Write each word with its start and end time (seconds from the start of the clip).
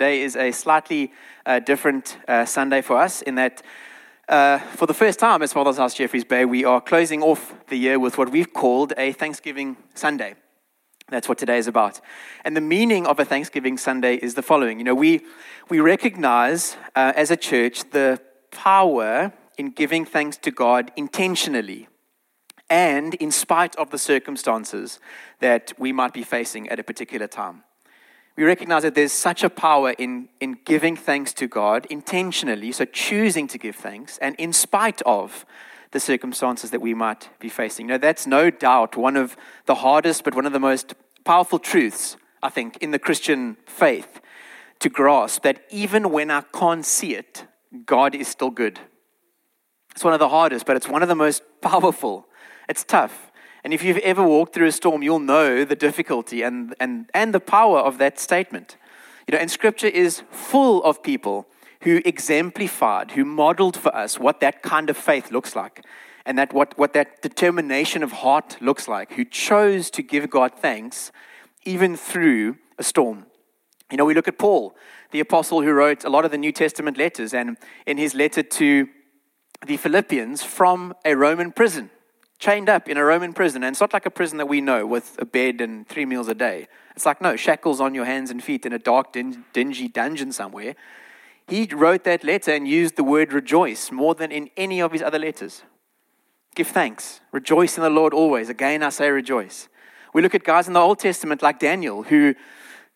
Today 0.00 0.22
is 0.22 0.34
a 0.34 0.50
slightly 0.50 1.12
uh, 1.44 1.58
different 1.58 2.16
uh, 2.26 2.46
Sunday 2.46 2.80
for 2.80 2.96
us 2.96 3.20
in 3.20 3.34
that, 3.34 3.60
uh, 4.30 4.58
for 4.58 4.86
the 4.86 4.94
first 4.94 5.18
time 5.18 5.42
as 5.42 5.52
Father's 5.52 5.76
House 5.76 5.92
Jeffreys 5.92 6.24
Bay, 6.24 6.46
we 6.46 6.64
are 6.64 6.80
closing 6.80 7.22
off 7.22 7.52
the 7.66 7.76
year 7.76 7.98
with 7.98 8.16
what 8.16 8.32
we've 8.32 8.50
called 8.50 8.94
a 8.96 9.12
Thanksgiving 9.12 9.76
Sunday. 9.92 10.36
That's 11.10 11.28
what 11.28 11.36
today 11.36 11.58
is 11.58 11.66
about. 11.66 12.00
And 12.46 12.56
the 12.56 12.62
meaning 12.62 13.06
of 13.06 13.20
a 13.20 13.26
Thanksgiving 13.26 13.76
Sunday 13.76 14.14
is 14.14 14.32
the 14.36 14.42
following. 14.42 14.78
You 14.78 14.84
know, 14.84 14.94
we, 14.94 15.20
we 15.68 15.80
recognize 15.80 16.78
uh, 16.96 17.12
as 17.14 17.30
a 17.30 17.36
church 17.36 17.90
the 17.90 18.22
power 18.50 19.34
in 19.58 19.68
giving 19.68 20.06
thanks 20.06 20.38
to 20.38 20.50
God 20.50 20.92
intentionally 20.96 21.88
and 22.70 23.12
in 23.16 23.30
spite 23.30 23.76
of 23.76 23.90
the 23.90 23.98
circumstances 23.98 24.98
that 25.40 25.74
we 25.78 25.92
might 25.92 26.14
be 26.14 26.22
facing 26.22 26.70
at 26.70 26.78
a 26.78 26.82
particular 26.82 27.26
time. 27.26 27.64
We 28.40 28.46
recognize 28.46 28.84
that 28.84 28.94
there's 28.94 29.12
such 29.12 29.44
a 29.44 29.50
power 29.50 29.90
in, 29.90 30.30
in 30.40 30.56
giving 30.64 30.96
thanks 30.96 31.34
to 31.34 31.46
God 31.46 31.86
intentionally, 31.90 32.72
so 32.72 32.86
choosing 32.86 33.46
to 33.48 33.58
give 33.58 33.76
thanks, 33.76 34.16
and 34.16 34.34
in 34.36 34.54
spite 34.54 35.02
of 35.02 35.44
the 35.90 36.00
circumstances 36.00 36.70
that 36.70 36.80
we 36.80 36.94
might 36.94 37.28
be 37.38 37.50
facing. 37.50 37.88
Now, 37.88 37.98
that's 37.98 38.26
no 38.26 38.48
doubt 38.48 38.96
one 38.96 39.18
of 39.18 39.36
the 39.66 39.74
hardest, 39.74 40.24
but 40.24 40.34
one 40.34 40.46
of 40.46 40.54
the 40.54 40.58
most 40.58 40.94
powerful 41.22 41.58
truths, 41.58 42.16
I 42.42 42.48
think, 42.48 42.78
in 42.78 42.92
the 42.92 42.98
Christian 42.98 43.58
faith 43.66 44.22
to 44.78 44.88
grasp 44.88 45.42
that 45.42 45.60
even 45.68 46.08
when 46.08 46.30
I 46.30 46.40
can't 46.40 46.86
see 46.86 47.14
it, 47.14 47.44
God 47.84 48.14
is 48.14 48.26
still 48.26 48.48
good. 48.48 48.80
It's 49.90 50.02
one 50.02 50.14
of 50.14 50.18
the 50.18 50.30
hardest, 50.30 50.64
but 50.64 50.76
it's 50.76 50.88
one 50.88 51.02
of 51.02 51.10
the 51.10 51.14
most 51.14 51.42
powerful. 51.60 52.26
It's 52.70 52.84
tough. 52.84 53.29
And 53.62 53.74
if 53.74 53.82
you've 53.84 53.98
ever 53.98 54.22
walked 54.22 54.54
through 54.54 54.66
a 54.66 54.72
storm, 54.72 55.02
you'll 55.02 55.18
know 55.18 55.64
the 55.64 55.76
difficulty 55.76 56.42
and, 56.42 56.74
and, 56.80 57.10
and 57.12 57.34
the 57.34 57.40
power 57.40 57.78
of 57.78 57.98
that 57.98 58.18
statement. 58.18 58.76
You 59.26 59.32
know, 59.32 59.38
and 59.38 59.50
scripture 59.50 59.86
is 59.86 60.22
full 60.30 60.82
of 60.82 61.02
people 61.02 61.46
who 61.82 62.00
exemplified, 62.04 63.12
who 63.12 63.24
modeled 63.24 63.76
for 63.76 63.94
us 63.94 64.18
what 64.18 64.40
that 64.40 64.62
kind 64.62 64.90
of 64.90 64.96
faith 64.96 65.30
looks 65.30 65.54
like 65.54 65.84
and 66.26 66.38
that 66.38 66.52
what, 66.52 66.76
what 66.78 66.92
that 66.92 67.22
determination 67.22 68.02
of 68.02 68.12
heart 68.12 68.56
looks 68.60 68.86
like, 68.86 69.12
who 69.12 69.24
chose 69.24 69.90
to 69.90 70.02
give 70.02 70.30
God 70.30 70.52
thanks 70.54 71.12
even 71.64 71.96
through 71.96 72.56
a 72.78 72.82
storm. 72.82 73.26
You 73.90 73.96
know, 73.96 74.04
we 74.04 74.14
look 74.14 74.28
at 74.28 74.38
Paul, 74.38 74.76
the 75.10 75.20
apostle 75.20 75.62
who 75.62 75.72
wrote 75.72 76.04
a 76.04 76.10
lot 76.10 76.24
of 76.24 76.30
the 76.30 76.38
New 76.38 76.52
Testament 76.52 76.96
letters, 76.96 77.34
and 77.34 77.56
in 77.86 77.98
his 77.98 78.14
letter 78.14 78.42
to 78.42 78.88
the 79.66 79.76
Philippians 79.76 80.42
from 80.42 80.94
a 81.04 81.14
Roman 81.14 81.52
prison, 81.52 81.90
chained 82.40 82.70
up 82.70 82.88
in 82.88 82.96
a 82.96 83.04
Roman 83.04 83.32
prison. 83.32 83.62
And 83.62 83.74
it's 83.74 83.80
not 83.80 83.92
like 83.92 84.06
a 84.06 84.10
prison 84.10 84.38
that 84.38 84.46
we 84.46 84.60
know 84.60 84.86
with 84.86 85.16
a 85.20 85.24
bed 85.24 85.60
and 85.60 85.86
three 85.86 86.06
meals 86.06 86.26
a 86.26 86.34
day. 86.34 86.66
It's 86.96 87.06
like, 87.06 87.20
no, 87.20 87.36
shackles 87.36 87.80
on 87.80 87.94
your 87.94 88.06
hands 88.06 88.30
and 88.30 88.42
feet 88.42 88.66
in 88.66 88.72
a 88.72 88.78
dark, 88.78 89.12
dingy 89.12 89.88
dungeon 89.88 90.32
somewhere. 90.32 90.74
He 91.46 91.68
wrote 91.70 92.04
that 92.04 92.24
letter 92.24 92.52
and 92.52 92.66
used 92.66 92.96
the 92.96 93.04
word 93.04 93.32
rejoice 93.32 93.92
more 93.92 94.14
than 94.14 94.32
in 94.32 94.50
any 94.56 94.80
of 94.80 94.92
his 94.92 95.02
other 95.02 95.18
letters. 95.18 95.62
Give 96.54 96.66
thanks. 96.66 97.20
Rejoice 97.30 97.76
in 97.76 97.82
the 97.82 97.90
Lord 97.90 98.14
always. 98.14 98.48
Again, 98.48 98.82
I 98.82 98.88
say 98.88 99.10
rejoice. 99.10 99.68
We 100.14 100.22
look 100.22 100.34
at 100.34 100.42
guys 100.42 100.66
in 100.66 100.72
the 100.72 100.80
Old 100.80 100.98
Testament 100.98 101.42
like 101.42 101.58
Daniel, 101.58 102.02
who, 102.04 102.34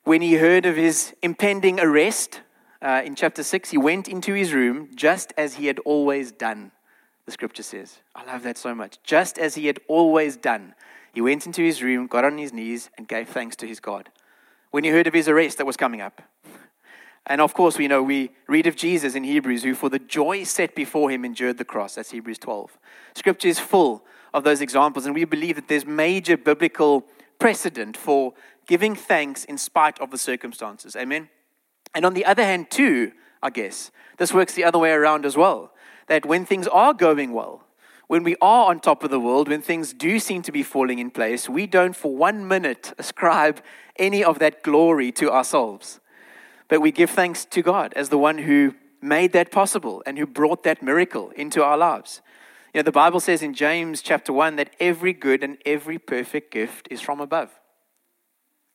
when 0.04 0.22
he 0.22 0.34
heard 0.34 0.66
of 0.66 0.76
his 0.76 1.14
impending 1.22 1.78
arrest 1.78 2.40
uh, 2.82 3.02
in 3.04 3.14
chapter 3.14 3.42
6, 3.42 3.70
he 3.70 3.78
went 3.78 4.08
into 4.08 4.34
his 4.34 4.52
room 4.52 4.88
just 4.94 5.32
as 5.36 5.54
he 5.54 5.66
had 5.66 5.78
always 5.80 6.32
done 6.32 6.72
the 7.26 7.32
scripture 7.32 7.62
says. 7.62 8.00
I 8.14 8.24
love 8.24 8.42
that 8.42 8.58
so 8.58 8.74
much. 8.74 8.98
Just 9.02 9.38
as 9.38 9.54
he 9.54 9.66
had 9.66 9.80
always 9.88 10.36
done, 10.36 10.74
he 11.12 11.20
went 11.20 11.46
into 11.46 11.62
his 11.62 11.82
room, 11.82 12.06
got 12.06 12.24
on 12.24 12.38
his 12.38 12.52
knees, 12.52 12.90
and 12.98 13.08
gave 13.08 13.28
thanks 13.28 13.56
to 13.56 13.66
his 13.66 13.80
God. 13.80 14.10
When 14.70 14.84
he 14.84 14.90
heard 14.90 15.06
of 15.06 15.14
his 15.14 15.28
arrest 15.28 15.58
that 15.58 15.66
was 15.66 15.76
coming 15.76 16.00
up. 16.00 16.22
And 17.26 17.40
of 17.40 17.54
course, 17.54 17.78
we 17.78 17.88
know 17.88 18.02
we 18.02 18.32
read 18.48 18.66
of 18.66 18.76
Jesus 18.76 19.14
in 19.14 19.24
Hebrews, 19.24 19.62
who 19.62 19.74
for 19.74 19.88
the 19.88 19.98
joy 19.98 20.44
set 20.44 20.74
before 20.74 21.10
him 21.10 21.24
endured 21.24 21.56
the 21.56 21.64
cross. 21.64 21.94
That's 21.94 22.10
Hebrews 22.10 22.38
12. 22.38 22.76
Scripture 23.14 23.48
is 23.48 23.58
full 23.58 24.04
of 24.34 24.44
those 24.44 24.60
examples, 24.60 25.06
and 25.06 25.14
we 25.14 25.24
believe 25.24 25.56
that 25.56 25.68
there's 25.68 25.86
major 25.86 26.36
biblical 26.36 27.06
precedent 27.38 27.96
for 27.96 28.34
giving 28.66 28.94
thanks 28.94 29.44
in 29.44 29.56
spite 29.56 29.98
of 30.00 30.10
the 30.10 30.18
circumstances. 30.18 30.96
Amen? 30.96 31.30
And 31.94 32.04
on 32.04 32.12
the 32.12 32.26
other 32.26 32.44
hand, 32.44 32.70
too, 32.70 33.12
I 33.42 33.50
guess, 33.50 33.90
this 34.18 34.34
works 34.34 34.54
the 34.54 34.64
other 34.64 34.78
way 34.78 34.90
around 34.90 35.24
as 35.24 35.36
well 35.36 35.73
that 36.06 36.26
when 36.26 36.44
things 36.44 36.66
are 36.68 36.94
going 36.94 37.32
well, 37.32 37.64
when 38.06 38.22
we 38.22 38.36
are 38.40 38.68
on 38.68 38.80
top 38.80 39.02
of 39.02 39.10
the 39.10 39.20
world, 39.20 39.48
when 39.48 39.62
things 39.62 39.92
do 39.92 40.18
seem 40.18 40.42
to 40.42 40.52
be 40.52 40.62
falling 40.62 40.98
in 40.98 41.10
place, 41.10 41.48
we 41.48 41.66
don't 41.66 41.96
for 41.96 42.14
one 42.14 42.46
minute 42.46 42.92
ascribe 42.98 43.60
any 43.96 44.22
of 44.22 44.38
that 44.38 44.62
glory 44.62 45.10
to 45.12 45.30
ourselves. 45.30 46.00
But 46.68 46.80
we 46.80 46.92
give 46.92 47.10
thanks 47.10 47.44
to 47.46 47.62
God 47.62 47.92
as 47.94 48.08
the 48.08 48.18
one 48.18 48.38
who 48.38 48.74
made 49.00 49.32
that 49.32 49.50
possible 49.50 50.02
and 50.06 50.18
who 50.18 50.26
brought 50.26 50.62
that 50.64 50.82
miracle 50.82 51.30
into 51.36 51.62
our 51.62 51.76
lives. 51.76 52.22
You 52.72 52.78
know, 52.78 52.84
the 52.84 52.92
Bible 52.92 53.20
says 53.20 53.42
in 53.42 53.54
James 53.54 54.02
chapter 54.02 54.32
1 54.32 54.56
that 54.56 54.70
every 54.80 55.12
good 55.12 55.44
and 55.44 55.58
every 55.64 55.98
perfect 55.98 56.50
gift 56.50 56.88
is 56.90 57.00
from 57.00 57.20
above, 57.20 57.50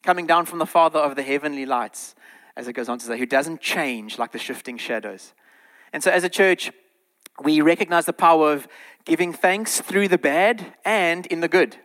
coming 0.03 0.25
down 0.25 0.45
from 0.45 0.59
the 0.59 0.65
Father 0.65 0.99
of 0.99 1.15
the 1.15 1.23
heavenly 1.23 1.65
lights, 1.65 2.15
as 2.55 2.67
it 2.67 2.73
goes 2.73 2.87
on 2.87 2.99
to 2.99 3.05
say, 3.05 3.17
who 3.17 3.25
doesn't 3.25 3.59
change 3.59 4.17
like 4.17 4.31
the 4.31 4.39
shifting 4.39 4.77
shadows. 4.77 5.33
And 5.91 6.03
so, 6.03 6.11
as 6.11 6.23
a 6.23 6.29
church, 6.29 6.71
we 7.43 7.61
recognize 7.61 8.05
the 8.05 8.13
power 8.13 8.51
of 8.51 8.67
giving 9.05 9.33
thanks 9.33 9.81
through 9.81 10.07
the 10.07 10.17
bad 10.17 10.73
and 10.85 11.25
in 11.27 11.39
the 11.39 11.47
good. 11.47 11.77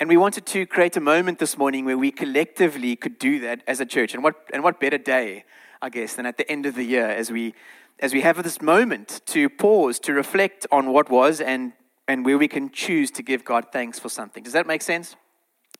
And 0.00 0.08
we 0.08 0.16
wanted 0.16 0.44
to 0.46 0.66
create 0.66 0.96
a 0.96 1.00
moment 1.00 1.38
this 1.38 1.56
morning 1.56 1.84
where 1.84 1.96
we 1.96 2.10
collectively 2.10 2.96
could 2.96 3.18
do 3.18 3.38
that 3.40 3.62
as 3.66 3.80
a 3.80 3.86
church. 3.86 4.12
And 4.12 4.24
what, 4.24 4.34
and 4.52 4.64
what 4.64 4.80
better 4.80 4.98
day, 4.98 5.44
I 5.80 5.88
guess, 5.88 6.14
than 6.14 6.26
at 6.26 6.36
the 6.36 6.50
end 6.50 6.66
of 6.66 6.74
the 6.74 6.82
year 6.82 7.06
as 7.06 7.30
we, 7.30 7.54
as 8.00 8.12
we 8.12 8.22
have 8.22 8.42
this 8.42 8.60
moment 8.60 9.20
to 9.26 9.48
pause, 9.48 10.00
to 10.00 10.12
reflect 10.12 10.66
on 10.72 10.92
what 10.92 11.10
was, 11.10 11.40
and, 11.40 11.72
and 12.08 12.24
where 12.24 12.36
we 12.36 12.48
can 12.48 12.70
choose 12.70 13.12
to 13.12 13.22
give 13.22 13.44
God 13.44 13.66
thanks 13.72 14.00
for 14.00 14.08
something. 14.08 14.42
Does 14.42 14.52
that 14.52 14.66
make 14.66 14.82
sense? 14.82 15.14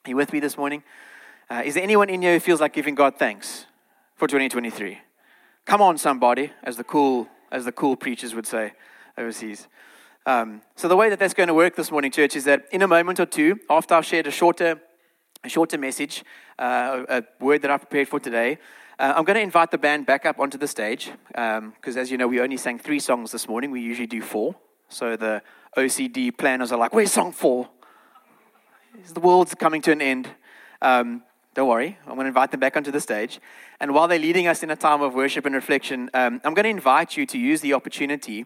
Are 0.06 0.10
you 0.10 0.16
with 0.16 0.32
me 0.32 0.38
this 0.38 0.56
morning? 0.56 0.84
Uh, 1.50 1.62
is 1.64 1.74
there 1.74 1.82
anyone 1.82 2.08
in 2.08 2.22
here 2.22 2.34
who 2.34 2.40
feels 2.40 2.60
like 2.60 2.72
giving 2.72 2.94
God 2.94 3.16
thanks 3.18 3.66
for 4.14 4.28
2023? 4.28 4.98
Come 5.64 5.82
on, 5.82 5.98
somebody, 5.98 6.52
as 6.62 6.76
the 6.76 6.84
cool 6.84 7.28
as 7.54 7.64
the 7.64 7.72
cool 7.72 7.94
preachers 7.94 8.34
would 8.34 8.46
say 8.46 8.72
overseas. 9.16 9.68
Um, 10.26 10.60
so 10.74 10.88
the 10.88 10.96
way 10.96 11.08
that 11.08 11.20
that's 11.20 11.34
going 11.34 11.46
to 11.46 11.54
work 11.54 11.76
this 11.76 11.90
morning, 11.92 12.10
church, 12.10 12.34
is 12.34 12.44
that 12.44 12.64
in 12.72 12.82
a 12.82 12.88
moment 12.88 13.20
or 13.20 13.26
two, 13.26 13.60
after 13.70 13.94
I've 13.94 14.04
shared 14.04 14.26
a 14.26 14.32
shorter, 14.32 14.80
a 15.44 15.48
shorter 15.48 15.78
message, 15.78 16.24
uh, 16.58 17.04
a 17.08 17.22
word 17.38 17.62
that 17.62 17.70
I've 17.70 17.80
prepared 17.80 18.08
for 18.08 18.18
today, 18.18 18.58
uh, 18.98 19.12
I'm 19.16 19.24
going 19.24 19.36
to 19.36 19.42
invite 19.42 19.70
the 19.70 19.78
band 19.78 20.04
back 20.04 20.26
up 20.26 20.40
onto 20.40 20.58
the 20.58 20.66
stage 20.66 21.12
because, 21.28 21.96
um, 21.96 22.02
as 22.02 22.10
you 22.10 22.18
know, 22.18 22.26
we 22.26 22.40
only 22.40 22.56
sang 22.56 22.78
three 22.78 22.98
songs 22.98 23.30
this 23.30 23.48
morning. 23.48 23.70
We 23.70 23.80
usually 23.80 24.08
do 24.08 24.20
four. 24.20 24.56
So 24.88 25.14
the 25.14 25.40
OCD 25.76 26.36
planners 26.36 26.72
are 26.72 26.78
like, 26.78 26.92
"Where's 26.92 27.12
song 27.12 27.30
four? 27.32 27.68
The 29.12 29.20
world's 29.20 29.54
coming 29.54 29.82
to 29.82 29.92
an 29.92 30.02
end." 30.02 30.28
Um, 30.82 31.22
don't 31.54 31.68
worry, 31.68 31.96
I'm 32.02 32.14
going 32.14 32.24
to 32.24 32.28
invite 32.28 32.50
them 32.50 32.60
back 32.60 32.76
onto 32.76 32.90
the 32.90 33.00
stage. 33.00 33.40
And 33.78 33.94
while 33.94 34.08
they're 34.08 34.18
leading 34.18 34.48
us 34.48 34.62
in 34.64 34.70
a 34.70 34.76
time 34.76 35.02
of 35.02 35.14
worship 35.14 35.46
and 35.46 35.54
reflection, 35.54 36.10
um, 36.12 36.40
I'm 36.44 36.52
going 36.52 36.64
to 36.64 36.70
invite 36.70 37.16
you 37.16 37.26
to 37.26 37.38
use 37.38 37.60
the 37.60 37.74
opportunity 37.74 38.44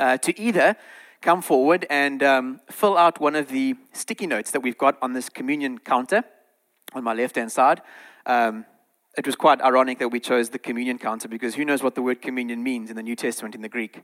uh, 0.00 0.18
to 0.18 0.38
either 0.38 0.76
come 1.22 1.40
forward 1.40 1.86
and 1.88 2.22
um, 2.22 2.60
fill 2.68 2.98
out 2.98 3.20
one 3.20 3.36
of 3.36 3.48
the 3.48 3.76
sticky 3.92 4.26
notes 4.26 4.50
that 4.50 4.60
we've 4.60 4.76
got 4.76 4.98
on 5.00 5.12
this 5.12 5.28
communion 5.28 5.78
counter 5.78 6.24
on 6.94 7.04
my 7.04 7.14
left 7.14 7.36
hand 7.36 7.52
side. 7.52 7.80
Um, 8.26 8.66
it 9.16 9.24
was 9.24 9.36
quite 9.36 9.62
ironic 9.62 9.98
that 10.00 10.08
we 10.08 10.20
chose 10.20 10.50
the 10.50 10.58
communion 10.58 10.98
counter 10.98 11.28
because 11.28 11.54
who 11.54 11.64
knows 11.64 11.82
what 11.82 11.94
the 11.94 12.02
word 12.02 12.20
communion 12.20 12.62
means 12.62 12.90
in 12.90 12.96
the 12.96 13.02
New 13.02 13.16
Testament 13.16 13.54
in 13.54 13.62
the 13.62 13.68
Greek? 13.68 14.02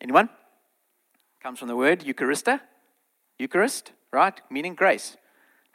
Anyone? 0.00 0.28
Comes 1.40 1.60
from 1.60 1.68
the 1.68 1.76
word 1.76 2.00
Eucharista, 2.00 2.60
Eucharist, 3.38 3.92
right? 4.12 4.40
Meaning 4.50 4.74
grace. 4.74 5.16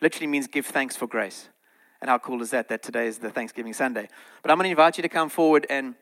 Literally 0.02 0.28
means 0.28 0.48
give 0.48 0.66
thanks 0.66 0.96
for 0.96 1.08
grace. 1.08 1.50
And 2.02 2.10
how 2.10 2.20
cool 2.20 2.42
is 2.42 2.52
that? 2.52 2.70
That 2.70 2.84
today 2.84 3.08
is 3.08 3.18
the 3.18 3.30
Thanksgiving 3.30 3.74
Sunday. 3.74 4.08
But 4.42 4.52
I'm 4.52 4.58
going 4.58 4.66
to 4.66 4.72
invite 4.72 4.98
you 4.98 5.02
to 5.02 5.10
come 5.10 5.30
forward 5.30 5.66
and 5.70 5.96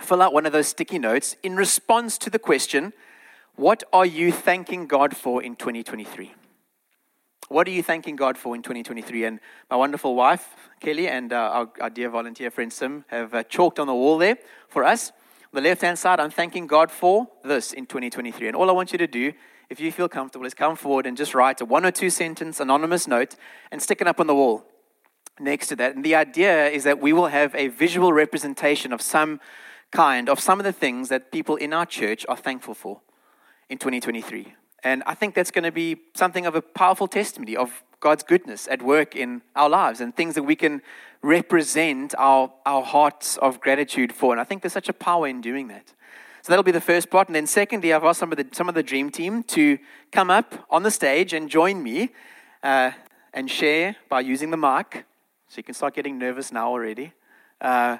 fill 0.00 0.22
out 0.22 0.32
one 0.32 0.46
of 0.46 0.52
those 0.52 0.68
sticky 0.68 0.98
notes 0.98 1.36
in 1.42 1.56
response 1.56 2.16
to 2.18 2.30
the 2.30 2.38
question 2.38 2.92
What 3.54 3.84
are 3.92 4.06
you 4.06 4.32
thanking 4.32 4.86
God 4.86 5.16
for 5.16 5.42
in 5.42 5.56
2023? 5.56 6.34
What 7.48 7.68
are 7.68 7.70
you 7.70 7.82
thanking 7.82 8.16
God 8.16 8.36
for 8.36 8.56
in 8.56 8.62
2023? 8.62 9.24
And 9.24 9.40
my 9.70 9.76
wonderful 9.76 10.16
wife, 10.16 10.48
Kelly, 10.80 11.06
and 11.06 11.32
uh, 11.32 11.36
our, 11.36 11.70
our, 11.80 11.90
dear 11.90 12.10
volunteer 12.10 12.50
friend 12.50 12.72
Sim 12.72 13.04
have 13.06 13.34
uh, 13.34 13.44
chalked 13.44 13.78
on 13.78 13.86
the 13.86 13.94
wall 13.94 14.18
there 14.18 14.36
for 14.68 14.82
us. 14.82 15.12
On 15.52 15.62
the 15.62 15.68
left 15.68 15.82
hand 15.82 15.96
side, 15.96 16.18
I'm 16.18 16.30
thanking 16.30 16.66
God 16.66 16.90
for 16.90 17.28
this 17.44 17.72
in 17.72 17.86
2023. 17.86 18.48
And 18.48 18.56
all 18.56 18.68
I 18.68 18.72
want 18.72 18.90
you 18.90 18.98
to 18.98 19.06
do 19.06 19.32
if 19.68 19.80
you 19.80 19.90
feel 19.90 20.08
comfortable, 20.08 20.46
is 20.46 20.54
come 20.54 20.76
forward 20.76 21.06
and 21.06 21.16
just 21.16 21.34
write 21.34 21.60
a 21.60 21.64
one 21.64 21.84
or 21.84 21.90
two 21.90 22.10
sentence 22.10 22.60
anonymous 22.60 23.06
note 23.06 23.36
and 23.70 23.82
stick 23.82 24.00
it 24.00 24.06
up 24.06 24.20
on 24.20 24.26
the 24.26 24.34
wall 24.34 24.64
next 25.38 25.68
to 25.68 25.76
that. 25.76 25.94
And 25.94 26.04
the 26.04 26.14
idea 26.14 26.68
is 26.68 26.84
that 26.84 27.00
we 27.00 27.12
will 27.12 27.28
have 27.28 27.54
a 27.54 27.68
visual 27.68 28.12
representation 28.12 28.92
of 28.92 29.02
some 29.02 29.40
kind 29.90 30.28
of 30.28 30.40
some 30.40 30.58
of 30.58 30.64
the 30.64 30.72
things 30.72 31.08
that 31.08 31.32
people 31.32 31.56
in 31.56 31.72
our 31.72 31.86
church 31.86 32.26
are 32.28 32.36
thankful 32.36 32.74
for 32.74 33.00
in 33.68 33.78
2023. 33.78 34.54
And 34.82 35.02
I 35.06 35.14
think 35.14 35.34
that's 35.34 35.50
going 35.50 35.64
to 35.64 35.72
be 35.72 35.96
something 36.14 36.46
of 36.46 36.54
a 36.54 36.62
powerful 36.62 37.08
testimony 37.08 37.56
of 37.56 37.82
God's 38.00 38.22
goodness 38.22 38.68
at 38.70 38.82
work 38.82 39.16
in 39.16 39.42
our 39.54 39.68
lives 39.68 40.00
and 40.00 40.14
things 40.14 40.34
that 40.34 40.42
we 40.42 40.54
can 40.54 40.82
represent 41.22 42.14
our, 42.18 42.52
our 42.64 42.82
hearts 42.82 43.36
of 43.38 43.60
gratitude 43.60 44.12
for. 44.12 44.32
And 44.32 44.40
I 44.40 44.44
think 44.44 44.62
there's 44.62 44.72
such 44.72 44.88
a 44.88 44.92
power 44.92 45.26
in 45.26 45.40
doing 45.40 45.68
that. 45.68 45.92
So 46.46 46.52
that'll 46.52 46.62
be 46.62 46.70
the 46.70 46.80
first 46.80 47.10
part. 47.10 47.26
And 47.26 47.34
then, 47.34 47.48
secondly, 47.48 47.92
I've 47.92 48.04
asked 48.04 48.20
some 48.20 48.30
of 48.30 48.38
the, 48.38 48.46
some 48.52 48.68
of 48.68 48.76
the 48.76 48.82
dream 48.84 49.10
team 49.10 49.42
to 49.48 49.80
come 50.12 50.30
up 50.30 50.64
on 50.70 50.84
the 50.84 50.92
stage 50.92 51.32
and 51.32 51.50
join 51.50 51.82
me 51.82 52.10
uh, 52.62 52.92
and 53.34 53.50
share 53.50 53.96
by 54.08 54.20
using 54.20 54.50
the 54.52 54.56
mic. 54.56 55.06
So 55.48 55.56
you 55.56 55.64
can 55.64 55.74
start 55.74 55.94
getting 55.94 56.18
nervous 56.18 56.52
now 56.52 56.68
already. 56.68 57.14
Uh, 57.60 57.96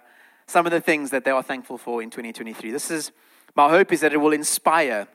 some 0.47 0.65
of 0.65 0.71
the 0.71 0.81
things 0.81 1.11
that 1.11 1.25
they 1.25 1.33
are 1.33 1.43
thankful 1.43 1.77
for 1.77 2.01
in 2.01 2.09
2023. 2.09 2.71
This 2.71 2.89
is 2.89 3.11
my 3.57 3.69
hope 3.69 3.91
is 3.93 4.01
that 4.03 4.13
it 4.13 4.19
will 4.19 4.33
inspire 4.33 5.09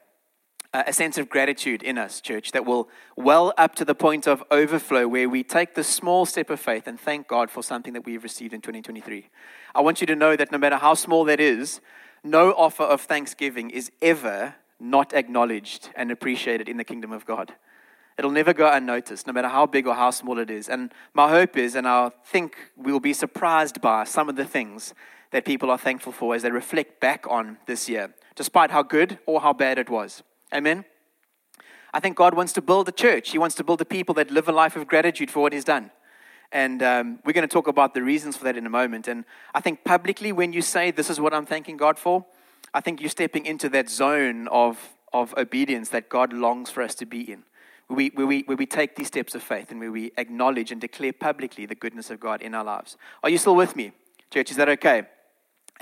a 0.74 0.92
sense 0.92 1.18
of 1.18 1.30
gratitude 1.30 1.84
in 1.84 1.98
us, 1.98 2.20
church, 2.20 2.52
that 2.52 2.66
will 2.66 2.90
well 3.16 3.54
up 3.58 3.76
to 3.76 3.86
the 3.86 3.96
point 3.96 4.28
of 4.28 4.44
overflow 4.52 5.08
where 5.08 5.30
we 5.30 5.42
take 5.42 5.76
the 5.76 5.86
small 5.86 6.26
step 6.26 6.50
of 6.50 6.60
faith 6.60 6.86
and 6.86 7.00
thank 7.00 7.30
God 7.30 7.50
for 7.50 7.64
something 7.64 7.94
that 7.94 8.06
we've 8.06 8.24
received 8.24 8.54
in 8.54 8.60
2023. 8.60 9.30
I 9.74 9.80
want 9.80 10.02
you 10.02 10.08
to 10.08 10.18
know 10.18 10.36
that 10.36 10.52
no 10.52 10.58
matter 10.58 10.76
how 10.76 10.96
small 10.96 11.24
that 11.26 11.40
is, 11.40 11.80
no 12.24 12.52
offer 12.54 12.84
of 12.84 13.02
thanksgiving 13.02 13.70
is 13.70 13.92
ever 14.02 14.56
not 14.80 15.14
acknowledged 15.14 15.90
and 15.96 16.12
appreciated 16.12 16.68
in 16.68 16.78
the 16.78 16.84
kingdom 16.84 17.12
of 17.12 17.26
God. 17.26 17.54
It'll 18.18 18.32
never 18.32 18.54
go 18.54 18.72
unnoticed, 18.72 19.26
no 19.26 19.34
matter 19.34 19.48
how 19.48 19.66
big 19.66 19.88
or 19.88 19.96
how 19.96 20.12
small 20.12 20.38
it 20.38 20.50
is. 20.50 20.70
And 20.70 20.94
my 21.14 21.30
hope 21.30 21.58
is, 21.58 21.76
and 21.76 21.88
I 21.88 22.12
think 22.26 22.56
we'll 22.76 23.00
be 23.00 23.14
surprised 23.14 23.82
by 23.82 24.04
some 24.04 24.30
of 24.30 24.36
the 24.36 24.46
things 24.46 24.94
that 25.32 25.46
people 25.46 25.72
are 25.72 25.78
thankful 25.78 26.12
for 26.12 26.36
as 26.36 26.42
they 26.42 26.52
reflect 26.52 27.00
back 27.00 27.26
on 27.30 27.58
this 27.66 27.88
year, 27.88 28.14
despite 28.36 28.72
how 28.72 28.84
good 28.84 29.18
or 29.26 29.42
how 29.42 29.54
bad 29.54 29.80
it 29.80 29.90
was. 29.90 30.24
Amen? 30.54 30.86
I 31.94 32.00
think 32.00 32.18
God 32.18 32.34
wants 32.34 32.54
to 32.54 32.62
build 32.62 32.88
a 32.90 32.92
church. 32.92 33.32
He 33.32 33.38
wants 33.38 33.56
to 33.56 33.64
build 33.64 33.82
a 33.82 33.86
people 33.86 34.14
that 34.16 34.30
live 34.30 34.48
a 34.48 34.52
life 34.52 34.76
of 34.76 34.88
gratitude 34.88 35.32
for 35.32 35.40
what 35.40 35.54
He's 35.54 35.64
done. 35.64 35.92
And 36.52 36.84
um, 36.84 37.20
we're 37.26 37.34
going 37.34 37.48
to 37.48 37.54
talk 37.54 37.68
about 37.68 37.94
the 37.94 38.02
reasons 38.02 38.36
for 38.36 38.44
that 38.44 38.58
in 38.58 38.66
a 38.66 38.70
moment. 38.70 39.08
And 39.08 39.24
I 39.54 39.62
think 39.62 39.84
publicly, 39.84 40.32
when 40.32 40.52
you 40.52 40.62
say, 40.62 40.92
This 40.92 41.10
is 41.10 41.20
what 41.20 41.34
I'm 41.34 41.46
thanking 41.46 41.78
God 41.78 41.98
for, 41.98 42.26
I 42.74 42.82
think 42.82 43.02
you're 43.02 43.10
stepping 43.10 43.46
into 43.46 43.70
that 43.70 43.90
zone 43.90 44.48
of, 44.50 44.78
of 45.14 45.34
obedience 45.38 45.90
that 45.90 46.10
God 46.10 46.34
longs 46.34 46.70
for 46.70 46.84
us 46.84 46.96
to 46.96 47.06
be 47.06 47.32
in. 47.32 47.44
Where 47.88 47.98
we, 47.98 48.12
where, 48.14 48.28
we, 48.28 48.42
where 48.44 48.58
we 48.58 48.66
take 48.66 48.96
these 48.96 49.08
steps 49.08 49.36
of 49.36 49.44
faith 49.44 49.72
and 49.72 49.80
where 49.80 49.92
we 49.92 50.12
acknowledge 50.18 50.72
and 50.72 50.80
declare 50.80 51.14
publicly 51.14 51.66
the 51.66 51.76
goodness 51.76 52.10
of 52.10 52.20
God 52.20 52.42
in 52.42 52.54
our 52.54 52.64
lives. 52.64 52.98
Are 53.24 53.30
you 53.30 53.38
still 53.38 53.56
with 53.56 53.76
me? 53.76 53.92
Church, 54.30 54.52
is 54.52 54.58
that 54.58 54.70
okay? 54.70 55.04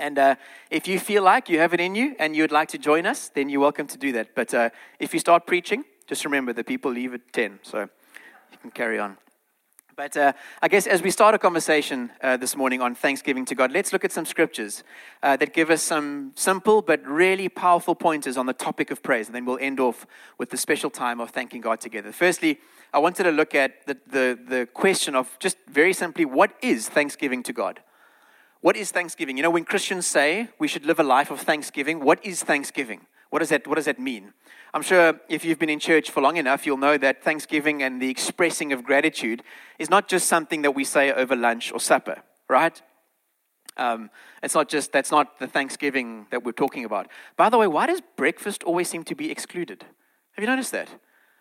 And 0.00 0.18
uh, 0.18 0.36
if 0.70 0.88
you 0.88 0.98
feel 0.98 1.22
like 1.22 1.48
you 1.48 1.58
have 1.58 1.74
it 1.74 1.80
in 1.80 1.94
you 1.94 2.16
and 2.18 2.34
you'd 2.34 2.50
like 2.50 2.68
to 2.70 2.78
join 2.78 3.06
us, 3.06 3.28
then 3.28 3.48
you're 3.48 3.60
welcome 3.60 3.86
to 3.86 3.98
do 3.98 4.12
that. 4.12 4.34
But 4.34 4.52
uh, 4.54 4.70
if 4.98 5.12
you 5.12 5.20
start 5.20 5.46
preaching, 5.46 5.84
just 6.06 6.24
remember 6.24 6.52
the 6.52 6.64
people 6.64 6.90
leave 6.90 7.14
at 7.14 7.32
10, 7.32 7.60
so 7.62 7.80
you 7.80 8.58
can 8.60 8.70
carry 8.70 8.98
on. 8.98 9.18
But 10.00 10.16
uh, 10.16 10.32
I 10.62 10.68
guess 10.68 10.86
as 10.86 11.02
we 11.02 11.10
start 11.10 11.34
a 11.34 11.38
conversation 11.38 12.10
uh, 12.22 12.38
this 12.38 12.56
morning 12.56 12.80
on 12.80 12.94
Thanksgiving 12.94 13.44
to 13.44 13.54
God, 13.54 13.70
let's 13.70 13.92
look 13.92 14.02
at 14.02 14.10
some 14.10 14.24
scriptures 14.24 14.82
uh, 15.22 15.36
that 15.36 15.52
give 15.52 15.68
us 15.68 15.82
some 15.82 16.32
simple 16.36 16.80
but 16.80 17.06
really 17.06 17.50
powerful 17.50 17.94
pointers 17.94 18.38
on 18.38 18.46
the 18.46 18.54
topic 18.54 18.90
of 18.90 19.02
praise. 19.02 19.26
And 19.26 19.34
then 19.34 19.44
we'll 19.44 19.58
end 19.60 19.78
off 19.78 20.06
with 20.38 20.48
the 20.48 20.56
special 20.56 20.88
time 20.88 21.20
of 21.20 21.28
thanking 21.28 21.60
God 21.60 21.82
together. 21.82 22.12
Firstly, 22.12 22.60
I 22.94 22.98
wanted 22.98 23.24
to 23.24 23.30
look 23.30 23.54
at 23.54 23.86
the, 23.86 23.98
the, 24.06 24.38
the 24.48 24.68
question 24.72 25.14
of 25.14 25.38
just 25.38 25.58
very 25.68 25.92
simply 25.92 26.24
what 26.24 26.54
is 26.62 26.88
thanksgiving 26.88 27.42
to 27.42 27.52
God? 27.52 27.80
What 28.62 28.76
is 28.76 28.90
Thanksgiving? 28.90 29.36
You 29.36 29.42
know, 29.42 29.50
when 29.50 29.64
Christians 29.64 30.06
say 30.06 30.48
we 30.58 30.66
should 30.66 30.86
live 30.86 30.98
a 30.98 31.02
life 31.02 31.30
of 31.30 31.40
Thanksgiving, 31.40 32.00
what 32.00 32.24
is 32.24 32.42
Thanksgiving? 32.42 33.02
What 33.30 33.38
does 33.38 33.48
that, 33.48 33.66
what 33.66 33.76
does 33.76 33.86
that 33.86 33.98
mean? 33.98 34.32
I'm 34.74 34.82
sure 34.82 35.20
if 35.28 35.44
you've 35.44 35.58
been 35.58 35.70
in 35.70 35.80
church 35.80 36.10
for 36.10 36.20
long 36.20 36.36
enough, 36.36 36.66
you'll 36.66 36.76
know 36.76 36.98
that 36.98 37.24
Thanksgiving 37.24 37.82
and 37.82 38.00
the 38.00 38.10
expressing 38.10 38.72
of 38.72 38.84
gratitude 38.84 39.42
is 39.78 39.88
not 39.88 40.08
just 40.08 40.28
something 40.28 40.62
that 40.62 40.72
we 40.72 40.84
say 40.84 41.12
over 41.12 41.34
lunch 41.34 41.72
or 41.72 41.80
supper, 41.80 42.22
right? 42.48 42.80
Um, 43.76 44.10
it's 44.42 44.54
not 44.54 44.68
just, 44.68 44.92
that's 44.92 45.10
not 45.10 45.38
the 45.38 45.46
Thanksgiving 45.46 46.26
that 46.30 46.44
we're 46.44 46.52
talking 46.52 46.84
about. 46.84 47.08
By 47.36 47.48
the 47.48 47.58
way, 47.58 47.66
why 47.66 47.86
does 47.86 48.02
breakfast 48.16 48.62
always 48.64 48.88
seem 48.88 49.04
to 49.04 49.14
be 49.14 49.30
excluded? 49.30 49.84
Have 50.32 50.42
you 50.42 50.48
noticed 50.48 50.72
that? 50.72 50.88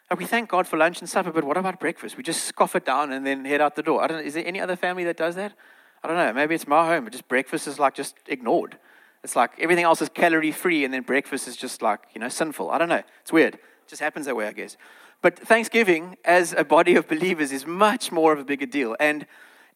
Like 0.09 0.19
we 0.19 0.25
thank 0.25 0.49
God 0.49 0.67
for 0.67 0.77
lunch 0.77 1.01
and 1.01 1.09
supper, 1.09 1.31
but 1.31 1.43
what 1.43 1.57
about 1.57 1.79
breakfast? 1.79 2.17
We 2.17 2.23
just 2.23 2.45
scoff 2.45 2.75
it 2.75 2.85
down 2.85 3.11
and 3.11 3.25
then 3.25 3.45
head 3.45 3.61
out 3.61 3.75
the 3.75 3.83
door. 3.83 4.03
I 4.03 4.07
don't, 4.07 4.25
is 4.25 4.33
there 4.33 4.45
any 4.45 4.59
other 4.59 4.75
family 4.75 5.03
that 5.03 5.17
does 5.17 5.35
that? 5.35 5.53
I 6.03 6.07
don't 6.07 6.17
know, 6.17 6.33
maybe 6.33 6.55
it's 6.55 6.67
my 6.67 6.87
home, 6.87 7.03
but 7.03 7.13
just 7.13 7.27
breakfast 7.27 7.67
is 7.67 7.77
like 7.77 7.93
just 7.93 8.15
ignored. 8.27 8.77
It's 9.23 9.35
like 9.35 9.51
everything 9.59 9.83
else 9.83 10.01
is 10.01 10.09
calorie 10.09 10.51
free, 10.51 10.85
and 10.85 10.93
then 10.93 11.03
breakfast 11.03 11.47
is 11.47 11.57
just 11.57 11.81
like, 11.81 11.99
you 12.13 12.21
know, 12.21 12.29
sinful. 12.29 12.69
I 12.69 12.77
don't 12.77 12.89
know. 12.89 13.03
It's 13.21 13.33
weird. 13.33 13.55
It 13.55 13.61
just 13.87 14.01
happens 14.01 14.25
that 14.25 14.35
way, 14.35 14.47
I 14.47 14.53
guess. 14.53 14.77
But 15.21 15.37
Thanksgiving, 15.37 16.15
as 16.23 16.53
a 16.53 16.63
body 16.63 16.95
of 16.95 17.07
believers, 17.07 17.51
is 17.51 17.65
much 17.65 18.11
more 18.11 18.31
of 18.31 18.39
a 18.39 18.45
bigger 18.45 18.65
deal. 18.65 18.95
And 18.99 19.25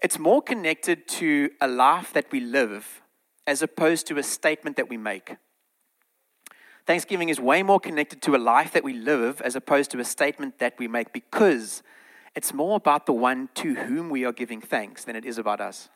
it's 0.02 0.18
more 0.18 0.42
connected 0.42 1.08
to 1.10 1.50
a 1.60 1.68
life 1.68 2.14
that 2.14 2.32
we 2.32 2.40
live 2.40 3.02
as 3.46 3.62
opposed 3.62 4.08
to 4.08 4.18
a 4.18 4.24
statement 4.24 4.78
that 4.78 4.90
we 4.90 4.96
make. 4.98 5.36
Thanksgiving 6.86 7.30
is 7.30 7.40
way 7.40 7.64
more 7.64 7.80
connected 7.80 8.22
to 8.24 8.36
a 8.36 8.38
life 8.38 8.72
that 8.74 8.84
we 8.84 8.94
live 8.94 9.42
as 9.42 9.56
opposed 9.56 9.92
to 9.92 10.00
a 10.00 10.06
statement 10.06 10.60
that 10.60 10.76
we 10.78 10.88
make 10.88 11.14
because 11.14 11.82
it's 12.36 12.54
more 12.54 12.76
about 12.76 13.06
the 13.06 13.14
one 13.14 13.50
to 13.56 13.76
whom 13.76 14.10
we 14.10 14.26
are 14.26 14.34
giving 14.34 14.60
thanks 14.60 15.04
than 15.04 15.16
it 15.16 15.26
is 15.26 15.38
about 15.38 15.62
us. 15.62 15.90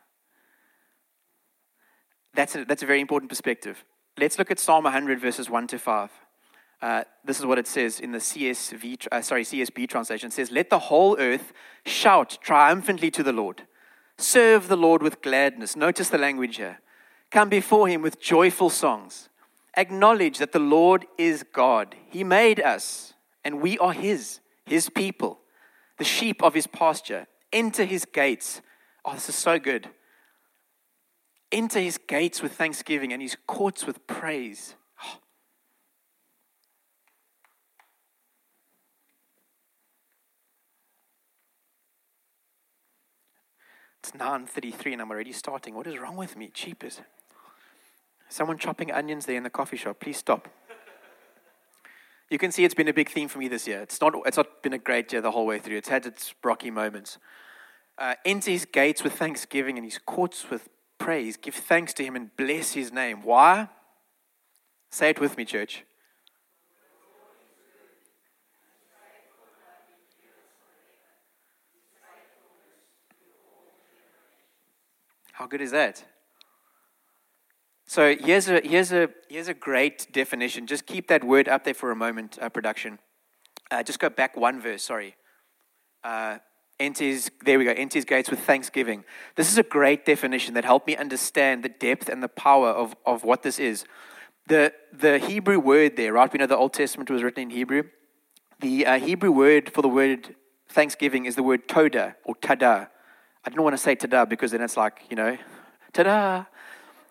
That's 2.38 2.56
a, 2.56 2.66
that's 2.66 2.84
a 2.84 2.86
very 2.86 3.02
important 3.02 3.30
perspective. 3.30 3.84
Let's 4.16 4.38
look 4.38 4.52
at 4.52 4.60
Psalm 4.60 4.84
100, 4.84 5.20
verses 5.20 5.50
1 5.50 5.68
to 5.68 5.80
5. 5.80 6.12
Uh, 6.80 7.04
this 7.26 7.40
is 7.40 7.48
what 7.48 7.58
it 7.58 7.66
says 7.66 8.00
in 8.00 8.12
the 8.12 8.20
CSV, 8.20 9.08
uh, 9.12 9.24
sorry, 9.24 9.44
CSB 9.44 9.90
translation. 9.90 10.28
It 10.28 10.34
says, 10.34 10.52
Let 10.52 10.70
the 10.70 10.78
whole 10.78 11.18
earth 11.18 11.52
shout 11.84 12.38
triumphantly 12.40 13.10
to 13.10 13.24
the 13.24 13.32
Lord. 13.32 13.64
Serve 14.20 14.68
the 14.68 14.78
Lord 14.78 15.02
with 15.02 15.24
gladness. 15.24 15.76
Notice 15.76 16.10
the 16.10 16.20
language 16.20 16.58
here. 16.58 16.80
Come 17.32 17.50
before 17.50 17.88
him 17.88 18.04
with 18.04 18.22
joyful 18.22 18.70
songs. 18.70 19.30
Acknowledge 19.76 20.38
that 20.38 20.52
the 20.52 20.60
Lord 20.60 21.08
is 21.18 21.44
God. 21.52 21.96
He 22.08 22.24
made 22.24 22.60
us, 22.60 23.16
and 23.44 23.62
we 23.62 23.80
are 23.80 23.94
his, 23.94 24.42
his 24.64 24.90
people, 24.90 25.40
the 25.98 26.04
sheep 26.04 26.44
of 26.44 26.54
his 26.54 26.68
pasture. 26.68 27.26
Enter 27.52 27.84
his 27.84 28.06
gates. 28.06 28.62
Oh, 29.04 29.16
this 29.16 29.28
is 29.28 29.36
so 29.36 29.58
good. 29.58 29.90
Enter 31.52 31.80
his 31.80 31.98
gates 31.98 32.42
with 32.42 32.54
thanksgiving 32.54 33.14
and 33.14 33.22
his 33.22 33.38
courts 33.48 33.86
with 33.86 34.06
praise. 34.08 34.76
It's 44.00 44.12
9.33 44.12 44.94
and 44.94 45.02
I'm 45.02 45.12
already 45.12 45.34
starting. 45.34 45.74
What 45.76 45.86
is 45.88 45.98
wrong 46.00 46.16
with 46.16 46.38
me? 46.38 46.50
Cheapers. 46.54 47.02
Someone 48.30 48.58
chopping 48.58 48.90
onions 48.90 49.26
there 49.26 49.36
in 49.36 49.44
the 49.44 49.50
coffee 49.50 49.76
shop. 49.76 50.00
Please 50.00 50.18
stop. 50.18 50.48
You 52.30 52.38
can 52.38 52.52
see 52.52 52.66
it's 52.66 52.74
been 52.74 52.90
a 52.90 52.94
big 52.94 53.10
theme 53.10 53.30
for 53.30 53.40
me 53.40 53.48
this 53.48 53.68
year. 53.68 53.82
It's 53.82 54.02
not, 54.02 54.14
it's 54.26 54.36
not 54.36 54.62
been 54.62 54.74
a 54.74 54.78
great 54.78 55.14
year 55.14 55.22
the 55.22 55.32
whole 55.32 55.46
way 55.46 55.60
through. 55.60 55.78
It's 55.78 55.88
had 55.88 56.06
its 56.06 56.36
rocky 56.44 56.70
moments. 56.70 57.20
Uh, 57.98 58.16
enter 58.26 58.52
his 58.52 58.66
gates 58.66 59.02
with 59.02 59.14
thanksgiving 59.14 59.78
and 59.78 59.86
his 59.86 59.98
courts 59.98 60.50
with 60.50 60.68
praise, 60.98 61.38
give 61.38 61.56
thanks 61.56 61.94
to 61.94 62.04
him, 62.04 62.16
and 62.16 62.36
bless 62.36 62.74
his 62.74 62.92
name. 62.92 63.22
Why? 63.24 63.70
Say 64.90 65.10
it 65.10 65.20
with 65.20 65.38
me, 65.38 65.46
church. 65.46 65.84
How 75.34 75.46
good 75.46 75.62
is 75.62 75.70
that? 75.70 76.04
So 77.86 78.16
here's 78.16 78.50
a, 78.50 78.60
here's 78.62 78.92
a, 78.92 79.10
here's 79.30 79.48
a 79.48 79.54
great 79.54 80.12
definition. 80.12 80.66
Just 80.66 80.86
keep 80.88 81.08
that 81.08 81.24
word 81.24 81.48
up 81.48 81.64
there 81.64 81.76
for 81.76 81.92
a 81.92 81.96
moment, 81.96 82.40
uh, 82.42 82.50
production. 82.50 83.00
Uh, 83.70 83.84
just 83.84 84.00
go 84.00 84.10
back 84.10 84.36
one 84.36 84.60
verse, 84.60 84.84
sorry. 84.84 85.16
Uh, 86.04 86.40
enters, 86.80 87.32
there 87.44 87.58
we 87.58 87.66
go, 87.66 87.72
enters 87.72 88.06
gates 88.06 88.30
with 88.30 88.40
thanksgiving. 88.40 89.04
This 89.36 89.52
is 89.52 89.58
a 89.58 89.64
great 89.64 90.06
definition 90.06 90.54
that 90.54 90.66
helped 90.66 90.88
me 90.88 90.96
understand 90.96 91.64
the 91.64 91.70
depth 91.70 92.10
and 92.10 92.22
the 92.22 92.28
power 92.28 92.70
of, 92.70 92.96
of 93.06 93.24
what 93.24 93.44
this 93.44 93.60
is. 93.60 93.86
The, 94.48 94.74
the 94.94 95.20
Hebrew 95.20 95.60
word 95.60 95.98
there, 95.98 96.14
right? 96.14 96.32
We 96.32 96.40
know 96.40 96.46
the 96.46 96.56
Old 96.56 96.74
Testament 96.74 97.10
was 97.10 97.24
written 97.24 97.44
in 97.44 97.50
Hebrew. 97.50 97.84
The 98.60 98.86
uh, 98.86 99.00
Hebrew 99.00 99.32
word 99.32 99.72
for 99.74 99.82
the 99.82 99.90
word 99.90 100.36
thanksgiving 100.70 101.26
is 101.26 101.36
the 101.36 101.44
word 101.44 101.68
toda 101.68 102.16
or 102.24 102.36
tada. 102.36 102.90
I 103.44 103.50
don't 103.50 103.64
want 103.64 103.74
to 103.74 103.82
say 103.82 103.96
tada 103.96 104.28
because 104.28 104.52
then 104.52 104.62
it's 104.62 104.78
like, 104.78 105.02
you 105.10 105.16
know, 105.16 105.38
tada. 105.94 106.48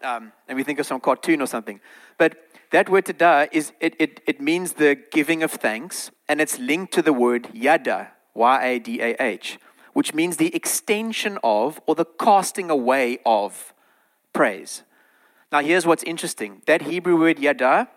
Um, 0.02 0.32
and 0.48 0.56
we 0.56 0.62
think 0.62 0.78
of 0.78 0.86
some 0.86 1.00
cartoon 1.00 1.40
or 1.40 1.46
something. 1.46 1.80
But 2.18 2.36
that 2.70 2.88
word 2.88 3.04
tada 3.06 3.48
is, 3.52 3.72
it, 3.80 3.94
it, 3.98 4.20
it 4.26 4.40
means 4.40 4.74
the 4.74 4.96
giving 5.12 5.42
of 5.42 5.52
thanks, 5.52 6.10
and 6.28 6.40
it's 6.40 6.58
linked 6.58 6.92
to 6.94 7.02
the 7.02 7.12
word 7.12 7.48
yada, 7.52 8.12
Y 8.36 8.64
A 8.64 8.78
D 8.78 9.00
A 9.00 9.16
H, 9.20 9.58
which 9.92 10.14
means 10.14 10.36
the 10.36 10.54
extension 10.54 11.38
of 11.42 11.80
or 11.86 11.94
the 11.94 12.04
casting 12.04 12.70
away 12.70 13.18
of 13.24 13.72
praise. 14.32 14.82
Now, 15.50 15.60
here's 15.60 15.86
what's 15.86 16.02
interesting 16.02 16.62
that 16.66 16.82
Hebrew 16.82 17.18
word 17.18 17.38
yada, 17.38 17.88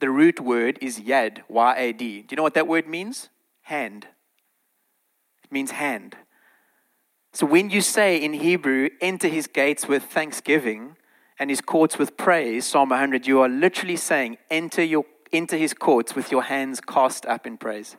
The 0.00 0.10
root 0.10 0.40
word 0.40 0.78
is 0.80 1.00
yad, 1.00 1.42
Y 1.48 1.76
A 1.76 1.92
D. 1.92 2.22
Do 2.22 2.32
you 2.32 2.36
know 2.36 2.42
what 2.42 2.54
that 2.54 2.68
word 2.68 2.86
means? 2.86 3.28
Hand. 3.62 4.06
It 5.44 5.52
means 5.52 5.72
hand. 5.72 6.16
So 7.32 7.46
when 7.46 7.70
you 7.70 7.82
say 7.82 8.16
in 8.16 8.32
Hebrew, 8.32 8.88
enter 9.00 9.28
his 9.28 9.46
gates 9.46 9.86
with 9.86 10.02
thanksgiving 10.04 10.96
and 11.38 11.50
his 11.50 11.60
courts 11.60 11.98
with 11.98 12.16
praise, 12.16 12.66
Psalm 12.66 12.88
100, 12.88 13.26
you 13.26 13.40
are 13.42 13.48
literally 13.48 13.96
saying, 13.96 14.38
enter, 14.50 14.82
your, 14.82 15.04
enter 15.32 15.56
his 15.56 15.74
courts 15.74 16.14
with 16.14 16.32
your 16.32 16.42
hands 16.42 16.80
cast 16.80 17.26
up 17.26 17.46
in 17.46 17.56
praise. 17.56 17.96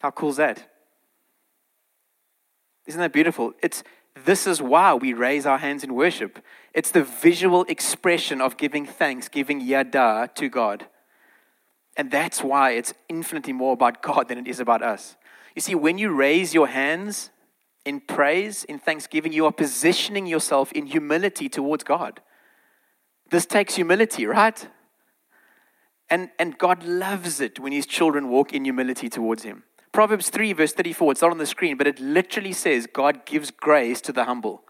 How 0.00 0.10
cool 0.10 0.30
is 0.30 0.36
that? 0.36 0.70
Isn't 2.86 3.00
that 3.00 3.12
beautiful? 3.12 3.52
It's, 3.62 3.82
this 4.24 4.46
is 4.46 4.62
why 4.62 4.94
we 4.94 5.12
raise 5.12 5.46
our 5.46 5.58
hands 5.58 5.82
in 5.84 5.94
worship. 5.94 6.38
It's 6.72 6.90
the 6.90 7.02
visual 7.04 7.64
expression 7.64 8.40
of 8.40 8.56
giving 8.56 8.86
thanks, 8.86 9.28
giving 9.28 9.60
yada 9.60 10.30
to 10.36 10.48
God. 10.48 10.86
And 11.96 12.10
that's 12.10 12.42
why 12.42 12.72
it's 12.72 12.94
infinitely 13.08 13.52
more 13.52 13.72
about 13.72 14.02
God 14.02 14.28
than 14.28 14.38
it 14.38 14.46
is 14.46 14.60
about 14.60 14.82
us. 14.82 15.16
You 15.54 15.62
see, 15.62 15.74
when 15.74 15.98
you 15.98 16.12
raise 16.12 16.54
your 16.54 16.68
hands 16.68 17.30
in 17.84 18.00
praise, 18.00 18.64
in 18.64 18.78
thanksgiving, 18.78 19.32
you 19.32 19.46
are 19.46 19.52
positioning 19.52 20.26
yourself 20.26 20.70
in 20.72 20.86
humility 20.86 21.48
towards 21.48 21.84
God. 21.84 22.20
This 23.30 23.46
takes 23.46 23.76
humility, 23.76 24.26
right? 24.26 24.68
And, 26.10 26.30
and 26.38 26.58
God 26.58 26.84
loves 26.84 27.40
it 27.40 27.58
when 27.58 27.72
his 27.72 27.86
children 27.86 28.28
walk 28.28 28.52
in 28.52 28.64
humility 28.64 29.08
towards 29.08 29.42
him. 29.42 29.64
Proverbs 29.96 30.28
3, 30.28 30.52
verse 30.52 30.74
34, 30.74 31.12
it's 31.12 31.22
not 31.22 31.30
on 31.30 31.38
the 31.38 31.46
screen, 31.46 31.78
but 31.78 31.86
it 31.86 31.98
literally 31.98 32.52
says, 32.52 32.86
God 32.86 33.24
gives 33.24 33.50
grace 33.50 34.02
to 34.02 34.12
the 34.12 34.24
humble. 34.24 34.62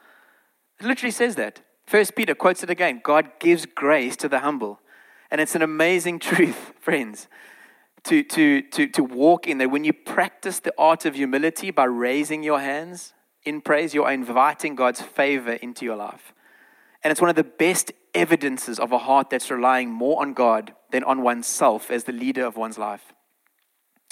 It 0.78 0.86
literally 0.86 1.10
says 1.10 1.34
that. 1.34 1.62
First 1.84 2.14
Peter 2.14 2.32
quotes 2.32 2.62
it 2.62 2.70
again 2.70 3.00
God 3.02 3.32
gives 3.40 3.66
grace 3.66 4.16
to 4.18 4.28
the 4.28 4.38
humble. 4.38 4.78
And 5.28 5.40
it's 5.40 5.56
an 5.56 5.62
amazing 5.62 6.18
truth, 6.30 6.74
friends, 6.78 7.26
to, 8.04 8.22
to, 8.22 8.62
to, 8.62 8.86
to 8.86 9.02
walk 9.02 9.48
in 9.48 9.58
there. 9.58 9.68
When 9.68 9.82
you 9.82 9.92
practice 9.92 10.60
the 10.60 10.72
art 10.78 11.04
of 11.04 11.16
humility 11.16 11.72
by 11.72 11.86
raising 11.86 12.44
your 12.44 12.60
hands 12.60 13.12
in 13.42 13.62
praise, 13.62 13.94
you 13.94 14.04
are 14.04 14.12
inviting 14.12 14.76
God's 14.76 15.00
favor 15.00 15.54
into 15.54 15.84
your 15.84 15.96
life. 15.96 16.34
And 17.02 17.10
it's 17.10 17.20
one 17.20 17.30
of 17.30 17.36
the 17.36 17.42
best 17.42 17.90
evidences 18.14 18.78
of 18.78 18.92
a 18.92 18.98
heart 18.98 19.30
that's 19.30 19.50
relying 19.50 19.90
more 19.90 20.22
on 20.22 20.34
God 20.34 20.72
than 20.92 21.02
on 21.02 21.22
oneself 21.22 21.90
as 21.90 22.04
the 22.04 22.12
leader 22.12 22.46
of 22.46 22.56
one's 22.56 22.78
life. 22.78 23.12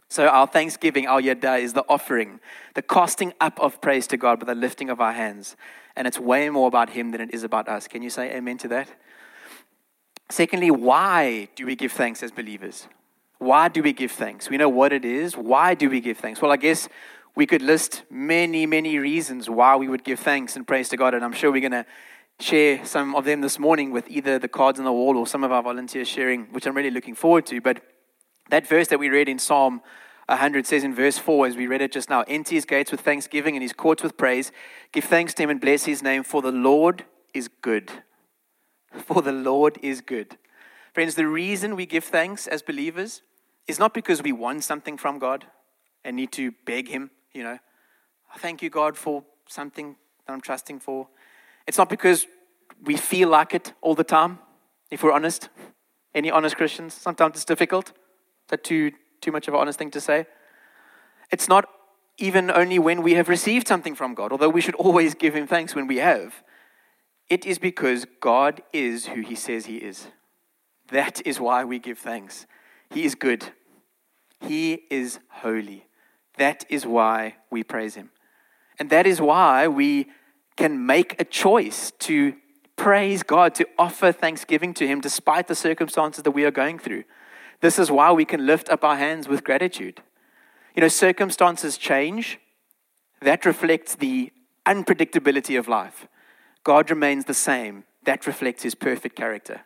So, 0.08 0.28
our 0.28 0.46
thanksgiving, 0.46 1.06
our 1.06 1.20
yada, 1.20 1.56
is 1.56 1.72
the 1.72 1.84
offering, 1.88 2.40
the 2.74 2.82
casting 2.82 3.32
up 3.40 3.58
of 3.58 3.80
praise 3.80 4.06
to 4.08 4.16
God 4.16 4.38
by 4.40 4.46
the 4.46 4.54
lifting 4.54 4.90
of 4.90 5.00
our 5.00 5.12
hands. 5.12 5.56
And 5.96 6.06
it's 6.06 6.18
way 6.18 6.50
more 6.50 6.68
about 6.68 6.90
Him 6.90 7.10
than 7.10 7.20
it 7.20 7.32
is 7.32 7.42
about 7.42 7.68
us. 7.68 7.88
Can 7.88 8.02
you 8.02 8.10
say 8.10 8.34
amen 8.34 8.58
to 8.58 8.68
that? 8.68 8.88
Secondly, 10.30 10.70
why 10.70 11.48
do 11.54 11.66
we 11.66 11.76
give 11.76 11.92
thanks 11.92 12.22
as 12.22 12.30
believers? 12.30 12.88
Why 13.38 13.68
do 13.68 13.82
we 13.82 13.92
give 13.92 14.10
thanks? 14.10 14.48
We 14.48 14.56
know 14.56 14.68
what 14.68 14.92
it 14.92 15.04
is. 15.04 15.36
Why 15.36 15.74
do 15.74 15.90
we 15.90 16.00
give 16.00 16.18
thanks? 16.18 16.40
Well, 16.40 16.52
I 16.52 16.56
guess 16.56 16.88
we 17.34 17.46
could 17.46 17.62
list 17.62 18.04
many, 18.10 18.64
many 18.66 18.98
reasons 18.98 19.50
why 19.50 19.76
we 19.76 19.88
would 19.88 20.04
give 20.04 20.20
thanks 20.20 20.56
and 20.56 20.66
praise 20.66 20.88
to 20.90 20.96
God. 20.96 21.14
And 21.14 21.24
I'm 21.24 21.32
sure 21.32 21.50
we're 21.50 21.60
going 21.60 21.72
to 21.72 21.86
share 22.40 22.84
some 22.84 23.14
of 23.14 23.24
them 23.24 23.40
this 23.40 23.58
morning 23.58 23.90
with 23.90 24.08
either 24.08 24.38
the 24.38 24.48
cards 24.48 24.78
on 24.78 24.84
the 24.84 24.92
wall 24.92 25.16
or 25.16 25.26
some 25.26 25.44
of 25.44 25.52
our 25.52 25.62
volunteers 25.62 26.08
sharing, 26.08 26.44
which 26.46 26.66
I'm 26.66 26.76
really 26.76 26.90
looking 26.90 27.14
forward 27.14 27.46
to. 27.46 27.60
But 27.60 27.82
that 28.50 28.66
verse 28.66 28.88
that 28.88 28.98
we 28.98 29.08
read 29.08 29.28
in 29.28 29.38
Psalm 29.38 29.80
100 30.26 30.66
says 30.66 30.84
in 30.84 30.94
verse 30.94 31.18
4, 31.18 31.48
as 31.48 31.56
we 31.56 31.66
read 31.66 31.82
it 31.82 31.92
just 31.92 32.08
now 32.08 32.22
Enter 32.26 32.54
his 32.54 32.64
gates 32.64 32.90
with 32.90 33.00
thanksgiving 33.00 33.56
and 33.56 33.62
his 33.62 33.72
courts 33.72 34.02
with 34.02 34.16
praise. 34.16 34.52
Give 34.92 35.04
thanks 35.04 35.34
to 35.34 35.42
him 35.42 35.50
and 35.50 35.60
bless 35.60 35.84
his 35.84 36.02
name, 36.02 36.22
for 36.22 36.40
the 36.40 36.52
Lord 36.52 37.04
is 37.34 37.48
good. 37.48 37.90
For 38.92 39.22
the 39.22 39.32
Lord 39.32 39.78
is 39.82 40.00
good. 40.00 40.38
Friends, 40.94 41.16
the 41.16 41.26
reason 41.26 41.76
we 41.76 41.84
give 41.84 42.04
thanks 42.04 42.46
as 42.46 42.62
believers 42.62 43.22
is 43.66 43.78
not 43.78 43.92
because 43.92 44.22
we 44.22 44.32
want 44.32 44.64
something 44.64 44.96
from 44.96 45.18
God 45.18 45.46
and 46.04 46.16
need 46.16 46.32
to 46.32 46.52
beg 46.64 46.88
him, 46.88 47.10
you 47.32 47.42
know, 47.42 47.58
thank 48.38 48.62
you, 48.62 48.70
God, 48.70 48.96
for 48.96 49.24
something 49.48 49.96
that 50.26 50.32
I'm 50.32 50.40
trusting 50.40 50.80
for. 50.80 51.08
It's 51.66 51.78
not 51.78 51.88
because 51.88 52.26
we 52.82 52.96
feel 52.96 53.28
like 53.28 53.54
it 53.54 53.72
all 53.80 53.94
the 53.94 54.04
time, 54.04 54.38
if 54.90 55.02
we're 55.02 55.12
honest. 55.12 55.48
Any 56.14 56.30
honest 56.30 56.56
Christians? 56.56 56.94
Sometimes 56.94 57.36
it's 57.36 57.44
difficult. 57.44 57.92
Is 58.44 58.50
that 58.50 58.64
too 58.64 58.92
too 59.24 59.32
much 59.32 59.48
of 59.48 59.54
an 59.54 59.60
honest 59.60 59.78
thing 59.78 59.90
to 59.90 60.00
say. 60.00 60.26
It's 61.30 61.48
not 61.48 61.66
even 62.18 62.50
only 62.50 62.78
when 62.78 63.02
we 63.02 63.14
have 63.14 63.28
received 63.28 63.66
something 63.66 63.94
from 63.94 64.14
God, 64.14 64.30
although 64.30 64.50
we 64.50 64.60
should 64.60 64.74
always 64.74 65.14
give 65.14 65.34
Him 65.34 65.46
thanks 65.46 65.74
when 65.74 65.86
we 65.86 65.96
have. 65.96 66.42
It 67.30 67.46
is 67.46 67.58
because 67.58 68.06
God 68.20 68.62
is 68.72 69.06
who 69.06 69.22
He 69.22 69.34
says 69.34 69.66
He 69.66 69.78
is. 69.78 70.08
That 70.88 71.26
is 71.26 71.40
why 71.40 71.64
we 71.64 71.78
give 71.78 71.98
thanks. 71.98 72.46
He 72.90 73.04
is 73.04 73.14
good, 73.14 73.52
He 74.40 74.82
is 74.90 75.18
holy. 75.30 75.88
That 76.36 76.64
is 76.68 76.86
why 76.86 77.36
we 77.50 77.64
praise 77.64 77.94
Him. 77.94 78.10
And 78.78 78.90
that 78.90 79.06
is 79.06 79.20
why 79.20 79.66
we 79.68 80.08
can 80.56 80.84
make 80.84 81.20
a 81.20 81.24
choice 81.24 81.92
to 82.00 82.34
praise 82.76 83.22
God, 83.22 83.54
to 83.54 83.66
offer 83.78 84.12
thanksgiving 84.12 84.74
to 84.74 84.86
Him 84.86 85.00
despite 85.00 85.48
the 85.48 85.54
circumstances 85.54 86.24
that 86.24 86.32
we 86.32 86.44
are 86.44 86.50
going 86.50 86.78
through. 86.78 87.04
This 87.64 87.78
is 87.78 87.90
why 87.90 88.12
we 88.12 88.26
can 88.26 88.44
lift 88.44 88.68
up 88.68 88.84
our 88.84 88.96
hands 88.96 89.26
with 89.26 89.42
gratitude. 89.42 90.02
You 90.76 90.82
know, 90.82 90.88
circumstances 90.88 91.78
change. 91.78 92.38
That 93.22 93.46
reflects 93.46 93.94
the 93.94 94.32
unpredictability 94.66 95.58
of 95.58 95.66
life. 95.66 96.06
God 96.62 96.90
remains 96.90 97.24
the 97.24 97.32
same. 97.32 97.84
That 98.02 98.26
reflects 98.26 98.64
his 98.64 98.74
perfect 98.74 99.16
character. 99.16 99.62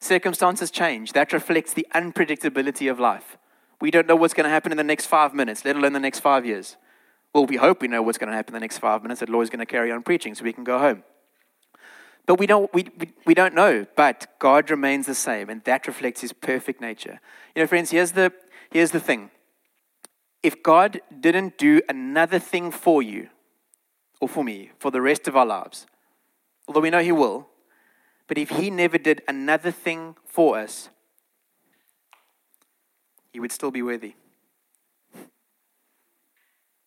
Circumstances 0.00 0.72
change. 0.72 1.12
That 1.12 1.32
reflects 1.32 1.72
the 1.74 1.86
unpredictability 1.94 2.90
of 2.90 2.98
life. 2.98 3.38
We 3.80 3.92
don't 3.92 4.08
know 4.08 4.16
what's 4.16 4.34
going 4.34 4.46
to 4.46 4.50
happen 4.50 4.72
in 4.72 4.76
the 4.76 4.82
next 4.82 5.06
five 5.06 5.32
minutes, 5.32 5.64
let 5.64 5.76
alone 5.76 5.92
the 5.92 6.00
next 6.00 6.18
five 6.18 6.44
years. 6.44 6.76
Well, 7.32 7.46
we 7.46 7.54
hope 7.54 7.82
we 7.82 7.86
know 7.86 8.02
what's 8.02 8.18
going 8.18 8.30
to 8.30 8.36
happen 8.36 8.52
in 8.52 8.58
the 8.58 8.64
next 8.64 8.78
five 8.78 9.04
minutes, 9.04 9.20
that 9.20 9.28
Lloyd's 9.28 9.48
going 9.48 9.60
to 9.60 9.64
carry 9.64 9.92
on 9.92 10.02
preaching 10.02 10.34
so 10.34 10.42
we 10.42 10.52
can 10.52 10.64
go 10.64 10.80
home. 10.80 11.04
But 12.26 12.38
we 12.38 12.46
don't, 12.46 12.72
we, 12.72 12.86
we, 12.98 13.12
we 13.26 13.34
don't 13.34 13.54
know. 13.54 13.86
But 13.96 14.26
God 14.38 14.70
remains 14.70 15.06
the 15.06 15.14
same, 15.14 15.50
and 15.50 15.62
that 15.64 15.86
reflects 15.86 16.20
his 16.20 16.32
perfect 16.32 16.80
nature. 16.80 17.20
You 17.54 17.62
know, 17.62 17.66
friends, 17.66 17.90
here's 17.90 18.12
the, 18.12 18.32
here's 18.70 18.90
the 18.90 19.00
thing. 19.00 19.30
If 20.42 20.62
God 20.62 21.00
didn't 21.20 21.58
do 21.58 21.82
another 21.88 22.38
thing 22.38 22.70
for 22.70 23.02
you, 23.02 23.28
or 24.20 24.28
for 24.28 24.44
me, 24.44 24.70
for 24.78 24.90
the 24.90 25.00
rest 25.00 25.26
of 25.28 25.36
our 25.36 25.46
lives, 25.46 25.86
although 26.68 26.80
we 26.80 26.90
know 26.90 27.02
he 27.02 27.12
will, 27.12 27.48
but 28.26 28.38
if 28.38 28.50
he 28.50 28.70
never 28.70 28.96
did 28.96 29.22
another 29.26 29.70
thing 29.70 30.14
for 30.24 30.58
us, 30.58 30.88
he 33.32 33.40
would 33.40 33.52
still 33.52 33.70
be 33.70 33.82
worthy. 33.82 34.14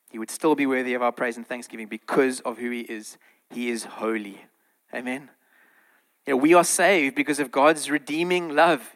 He 0.10 0.20
would 0.20 0.32
still 0.32 0.56
be 0.56 0.66
worthy 0.66 0.94
of 0.94 1.02
our 1.02 1.12
praise 1.12 1.38
and 1.38 1.48
thanksgiving 1.48 1.88
because 1.88 2.40
of 2.42 2.60
who 2.60 2.70
he 2.70 2.82
is. 2.82 3.18
He 3.50 3.70
is 3.70 3.84
holy. 3.84 4.46
Amen. 4.94 5.30
You 6.26 6.34
know, 6.34 6.38
we 6.38 6.54
are 6.54 6.64
saved 6.64 7.16
because 7.16 7.40
of 7.40 7.52
God's 7.52 7.90
redeeming 7.90 8.56
love 8.56 8.96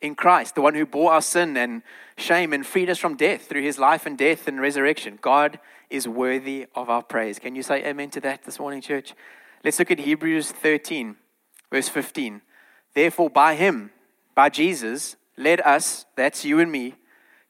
in 0.00 0.14
Christ, 0.14 0.54
the 0.54 0.60
one 0.60 0.74
who 0.74 0.86
bore 0.86 1.12
our 1.12 1.22
sin 1.22 1.56
and 1.56 1.82
shame 2.16 2.52
and 2.52 2.64
freed 2.64 2.90
us 2.90 2.98
from 2.98 3.16
death 3.16 3.48
through 3.48 3.62
his 3.62 3.78
life 3.78 4.06
and 4.06 4.16
death 4.16 4.46
and 4.46 4.60
resurrection. 4.60 5.18
God 5.20 5.58
is 5.90 6.06
worthy 6.06 6.66
of 6.74 6.88
our 6.88 7.02
praise. 7.02 7.38
Can 7.38 7.56
you 7.56 7.62
say 7.62 7.84
amen 7.84 8.10
to 8.10 8.20
that 8.20 8.44
this 8.44 8.60
morning, 8.60 8.80
church? 8.80 9.14
Let's 9.64 9.78
look 9.78 9.90
at 9.90 9.98
Hebrews 9.98 10.52
13, 10.52 11.16
verse 11.72 11.88
15. 11.88 12.42
Therefore, 12.94 13.30
by 13.30 13.54
him, 13.54 13.90
by 14.34 14.50
Jesus, 14.50 15.16
let 15.36 15.64
us, 15.66 16.04
that's 16.14 16.44
you 16.44 16.60
and 16.60 16.70
me, 16.70 16.94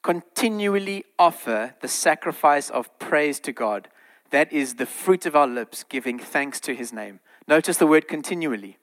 continually 0.03 1.05
offer 1.19 1.75
the 1.81 1.89
sacrifice 1.89 2.71
of 2.71 2.97
praise 2.99 3.41
to 3.41 3.53
God. 3.53 3.89
That 4.31 4.53
is 4.53 4.75
the 4.75 4.87
fruit 4.87 5.27
of 5.27 5.37
our 5.37 5.47
lips, 5.47 5.85
giving 5.85 6.19
thanks 6.19 6.61
to 6.61 6.75
his 6.75 6.93
name. 6.93 7.21
Notice 7.49 7.79
the 7.79 7.87
word 7.87 8.07
continually. 8.07 8.77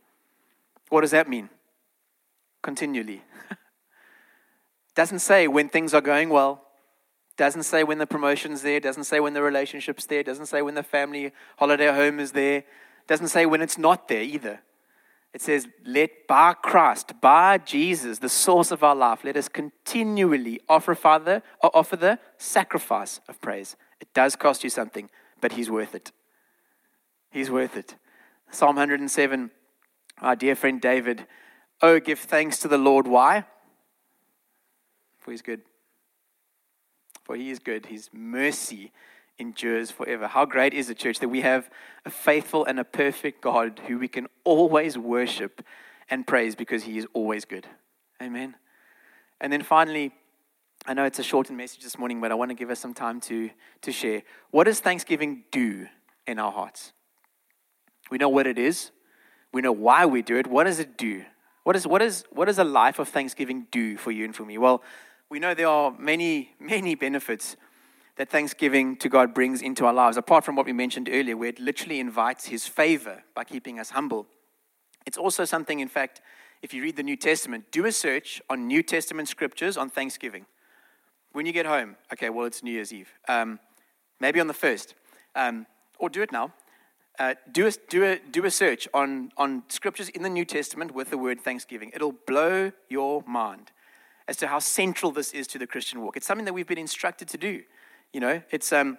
What 0.89 1.01
does 1.01 1.12
that 1.12 1.29
mean? 1.29 1.50
Continually. 2.63 3.22
doesn't 4.95 5.19
say 5.19 5.48
when 5.48 5.69
things 5.69 5.93
are 5.93 6.01
going 6.01 6.29
well. 6.29 6.63
Doesn't 7.38 7.63
say 7.63 7.84
when 7.84 8.00
the 8.00 8.07
promotion's 8.07 8.63
there. 8.63 8.79
Doesn't 8.79 9.03
say 9.03 9.19
when 9.19 9.34
the 9.34 9.43
relationship's 9.43 10.07
there. 10.07 10.24
Doesn't 10.24 10.48
say 10.48 10.63
when 10.63 10.74
the 10.74 10.81
family 10.81 11.31
holiday 11.57 11.93
home 11.93 12.19
is 12.19 12.31
there. 12.31 12.63
Doesn't 13.07 13.27
say 13.27 13.45
when 13.45 13.62
it's 13.62 13.77
not 13.77 14.07
there 14.07 14.24
either. 14.24 14.62
It 15.31 15.41
says, 15.41 15.67
let 15.86 16.27
by 16.27 16.53
Christ, 16.53 17.13
by 17.22 17.60
Jesus, 17.60 18.19
the 18.19 18.29
source 18.29 18.72
of 18.72 18.84
our 18.84 18.95
life, 18.95 19.24
let 19.24 19.38
us 19.38 19.50
continually 19.50 20.62
offer 20.67 20.95
Father 20.95 21.43
or 21.62 21.75
offer 21.75 21.98
the 21.98 22.19
sacrifice 22.38 23.19
of 23.27 23.39
praise. 23.41 23.75
It 24.00 24.07
does 24.13 24.36
cost 24.36 24.63
you 24.63 24.69
something, 24.69 25.10
but 25.41 25.51
He's 25.51 25.69
worth 25.69 25.93
it. 25.93 26.12
He's 27.29 27.51
worth 27.51 27.75
it. 27.75 27.95
Psalm 28.52 28.75
107, 28.75 29.52
our 30.22 30.36
dear 30.36 30.56
friend 30.56 30.80
David, 30.80 31.25
Oh, 31.82 32.00
give 32.00 32.20
thanks 32.20 32.60
to 32.60 32.68
the 32.68 32.78
Lord. 32.78 33.06
Why? 33.06 33.46
For 35.20 35.32
he's 35.32 35.42
good. 35.42 35.62
For 37.24 37.36
he 37.36 37.52
is 37.52 37.60
good. 37.60 37.88
His 37.88 38.10
mercy 38.14 38.92
endures 39.38 39.92
forever. 39.92 40.28
How 40.28 40.46
great 40.46 40.74
is 40.74 40.88
the 40.88 40.96
church 40.96 41.20
that 41.20 41.30
we 41.30 41.42
have 41.42 41.70
a 42.06 42.10
faithful 42.10 42.66
and 42.66 42.80
a 42.80 42.84
perfect 42.84 43.42
God 43.42 43.82
who 43.88 44.00
we 44.00 44.08
can 44.08 44.28
always 44.44 44.98
worship 44.98 45.62
and 46.10 46.25
praise 46.25 46.56
because 46.56 46.84
He 46.84 46.98
is 46.98 47.08
always 47.14 47.46
good. 47.46 47.68
Amen. 48.22 48.56
And 49.42 49.52
then 49.52 49.64
finally, 49.64 50.14
I 50.86 50.94
know 50.94 51.04
it's 51.04 51.20
a 51.20 51.24
shortened 51.24 51.58
message 51.58 51.84
this 51.84 51.98
morning, 51.98 52.22
but 52.22 52.32
I 52.32 52.36
want 52.36 52.50
to 52.52 52.56
give 52.56 52.70
us 52.70 52.80
some 52.80 52.94
time 52.94 53.20
to, 53.22 53.50
to 53.82 53.92
share. 53.92 54.22
What 54.52 54.66
does 54.66 54.80
Thanksgiving 54.80 55.44
do 55.52 55.88
in 56.28 56.40
our 56.40 56.52
hearts? 56.52 56.94
We 58.10 58.18
know 58.18 58.30
what 58.30 58.48
it 58.48 58.58
is, 58.58 58.92
we 59.52 59.62
know 59.62 59.72
why 59.72 60.06
we 60.06 60.22
do 60.22 60.38
it. 60.38 60.48
What 60.48 60.66
does 60.66 60.80
it 60.80 60.98
do? 60.98 61.24
What, 61.64 61.76
is, 61.76 61.88
what, 61.88 62.02
is, 62.02 62.26
what 62.30 62.46
does 62.46 62.60
a 62.60 62.64
life 62.64 63.00
of 63.00 63.10
Thanksgiving 63.10 63.68
do 63.72 63.98
for 63.98 64.12
you 64.12 64.26
and 64.26 64.36
for 64.36 64.44
me? 64.44 64.58
Well, 64.58 64.84
we 65.30 65.40
know 65.40 65.54
there 65.54 65.68
are 65.68 65.92
many, 65.98 66.52
many 66.60 66.94
benefits 66.94 67.56
that 68.18 68.30
thanksgiving 68.30 68.96
to 68.98 69.10
God 69.10 69.34
brings 69.34 69.62
into 69.62 69.86
our 69.86 69.94
lives, 69.94 70.18
apart 70.18 70.46
from 70.46 70.56
what 70.56 70.66
we 70.66 70.74
mentioned 70.74 71.10
earlier, 71.12 71.36
where 71.36 71.50
it 71.50 71.60
literally 71.60 72.00
invites 72.00 72.46
His 72.46 72.68
favor 72.68 73.24
by 73.34 73.44
keeping 73.44 73.80
us 73.80 73.90
humble. 73.90 74.28
It's 75.06 75.18
also 75.18 75.44
something, 75.44 75.80
in 75.80 75.88
fact, 75.88 76.22
if 76.62 76.74
you 76.74 76.82
read 76.82 76.96
the 76.96 77.04
New 77.04 77.18
Testament, 77.18 77.66
do 77.72 77.86
a 77.86 77.92
search 77.92 78.42
on 78.50 78.68
New 78.68 78.82
Testament 78.84 79.28
scriptures 79.28 79.78
on 79.78 79.90
Thanksgiving. 79.90 80.46
When 81.32 81.46
you 81.46 81.52
get 81.52 81.66
home, 81.66 81.98
okay, 82.14 82.30
well, 82.30 82.46
it's 82.46 82.64
New 82.64 82.72
Year's 82.72 82.94
Eve. 82.94 83.10
Um, 83.28 83.60
maybe 84.20 84.40
on 84.40 84.48
the 84.48 84.54
first, 84.54 84.96
um, 85.36 85.66
or 86.00 86.10
do 86.10 86.22
it 86.22 86.32
now. 86.32 86.54
Uh, 87.17 87.36
do, 87.51 87.67
a, 87.67 87.72
do, 87.89 88.03
a, 88.03 88.19
do 88.31 88.45
a 88.45 88.51
search 88.51 88.88
on, 88.93 89.31
on 89.38 89.63
scriptures 89.69 90.10
in 90.10 90.24
the 90.24 90.29
New 90.29 90.45
Testament 90.45 90.93
with 90.93 91.10
the 91.10 91.17
word 91.17 91.39
Thanksgiving. 91.39 91.91
It'll 91.93 92.15
blow 92.27 92.72
your 92.89 93.24
mind 93.25 93.72
as 94.27 94.38
to 94.38 94.48
how 94.48 94.60
central 94.60 95.12
this 95.12 95.31
is 95.31 95.48
to 95.48 95.60
the 95.60 95.67
Christian 95.67 96.01
walk. 96.01 96.17
It's 96.17 96.27
something 96.27 96.45
that 96.45 96.53
we've 96.53 96.67
been 96.67 96.77
instructed 96.77 97.27
to 97.29 97.38
do. 97.38 97.62
You 98.12 98.19
know, 98.19 98.41
it's, 98.51 98.74
um, 98.74 98.98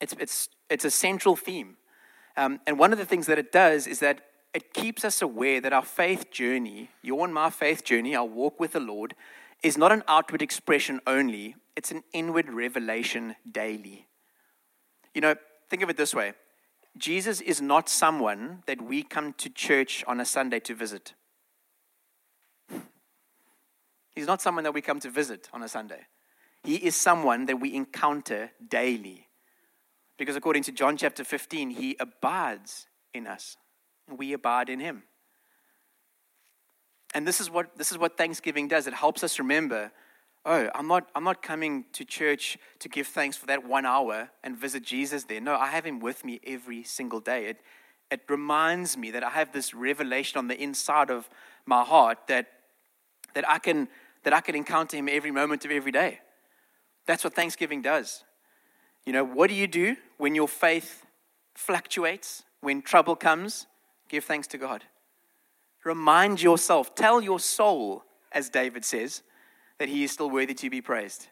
it's, 0.00 0.14
it's, 0.20 0.48
it's 0.68 0.84
a 0.84 0.90
central 0.90 1.34
theme. 1.34 1.76
Um, 2.36 2.60
and 2.66 2.78
one 2.78 2.92
of 2.92 2.98
the 2.98 3.04
things 3.04 3.26
that 3.26 3.38
it 3.38 3.52
does 3.52 3.86
is 3.86 3.98
that 4.00 4.20
it 4.54 4.72
keeps 4.72 5.04
us 5.04 5.22
aware 5.22 5.60
that 5.60 5.72
our 5.72 5.84
faith 5.84 6.30
journey, 6.30 6.90
your 7.02 7.24
and 7.24 7.34
my 7.34 7.50
faith 7.50 7.84
journey, 7.84 8.14
our 8.14 8.24
walk 8.24 8.60
with 8.60 8.72
the 8.72 8.80
Lord, 8.80 9.14
is 9.62 9.76
not 9.76 9.92
an 9.92 10.02
outward 10.08 10.42
expression 10.42 11.00
only, 11.06 11.54
it's 11.76 11.90
an 11.90 12.02
inward 12.12 12.48
revelation 12.48 13.36
daily. 13.50 14.06
You 15.14 15.20
know, 15.20 15.34
think 15.68 15.82
of 15.82 15.90
it 15.90 15.96
this 15.96 16.14
way 16.14 16.34
Jesus 16.96 17.40
is 17.40 17.60
not 17.60 17.88
someone 17.88 18.62
that 18.66 18.82
we 18.82 19.02
come 19.02 19.32
to 19.34 19.48
church 19.48 20.04
on 20.06 20.20
a 20.20 20.24
Sunday 20.24 20.60
to 20.60 20.74
visit. 20.74 21.14
He's 24.14 24.26
not 24.26 24.42
someone 24.42 24.64
that 24.64 24.74
we 24.74 24.82
come 24.82 25.00
to 25.00 25.10
visit 25.10 25.48
on 25.52 25.62
a 25.62 25.68
Sunday. 25.68 26.06
He 26.64 26.76
is 26.76 26.94
someone 26.94 27.46
that 27.46 27.60
we 27.60 27.74
encounter 27.74 28.50
daily. 28.68 29.28
Because 30.18 30.36
according 30.36 30.64
to 30.64 30.72
John 30.72 30.96
chapter 30.96 31.24
15, 31.24 31.70
he 31.70 31.96
abides 31.98 32.86
in 33.14 33.26
us, 33.26 33.56
and 34.06 34.18
we 34.18 34.34
abide 34.34 34.68
in 34.68 34.80
him. 34.80 35.04
And 37.14 37.26
this 37.26 37.40
is 37.40 37.50
what 37.50 37.76
this 37.76 37.90
is 37.90 37.98
what 37.98 38.18
Thanksgiving 38.18 38.68
does. 38.68 38.86
It 38.86 38.94
helps 38.94 39.24
us 39.24 39.38
remember, 39.38 39.90
oh, 40.44 40.68
I'm 40.74 40.88
not 40.88 41.08
I'm 41.14 41.24
not 41.24 41.42
coming 41.42 41.84
to 41.92 42.04
church 42.04 42.58
to 42.80 42.88
give 42.88 43.06
thanks 43.06 43.36
for 43.36 43.46
that 43.46 43.66
one 43.66 43.86
hour 43.86 44.30
and 44.42 44.56
visit 44.56 44.82
Jesus 44.82 45.24
there. 45.24 45.40
No, 45.40 45.54
I 45.54 45.68
have 45.68 45.84
him 45.84 46.00
with 46.00 46.24
me 46.24 46.40
every 46.46 46.82
single 46.82 47.20
day. 47.20 47.46
It 47.46 47.60
it 48.10 48.22
reminds 48.28 48.96
me 48.96 49.10
that 49.12 49.22
I 49.22 49.30
have 49.30 49.52
this 49.52 49.72
revelation 49.72 50.38
on 50.38 50.48
the 50.48 50.60
inside 50.60 51.10
of 51.10 51.28
my 51.66 51.84
heart 51.84 52.18
that 52.26 52.46
that 53.34 53.48
I 53.48 53.58
can 53.58 53.88
that 54.24 54.32
I 54.32 54.40
can 54.40 54.54
encounter 54.54 54.96
him 54.96 55.08
every 55.08 55.30
moment 55.30 55.64
of 55.64 55.70
every 55.70 55.92
day. 55.92 56.20
That's 57.06 57.24
what 57.24 57.34
Thanksgiving 57.34 57.82
does. 57.82 58.24
You 59.04 59.12
know, 59.12 59.24
what 59.24 59.48
do 59.48 59.54
you 59.54 59.66
do 59.66 59.96
when 60.18 60.34
your 60.34 60.48
faith 60.48 61.06
fluctuates, 61.54 62.44
when 62.60 62.82
trouble 62.82 63.16
comes? 63.16 63.66
Give 64.08 64.22
thanks 64.22 64.46
to 64.48 64.58
God. 64.58 64.84
Remind 65.84 66.42
yourself, 66.42 66.94
tell 66.94 67.22
your 67.22 67.40
soul, 67.40 68.04
as 68.32 68.50
David 68.50 68.84
says, 68.84 69.22
that 69.80 69.88
he 69.88 70.04
is 70.04 70.12
still 70.12 70.28
worthy 70.28 70.52
to 70.52 70.68
be 70.68 70.82
praised. 70.82 71.28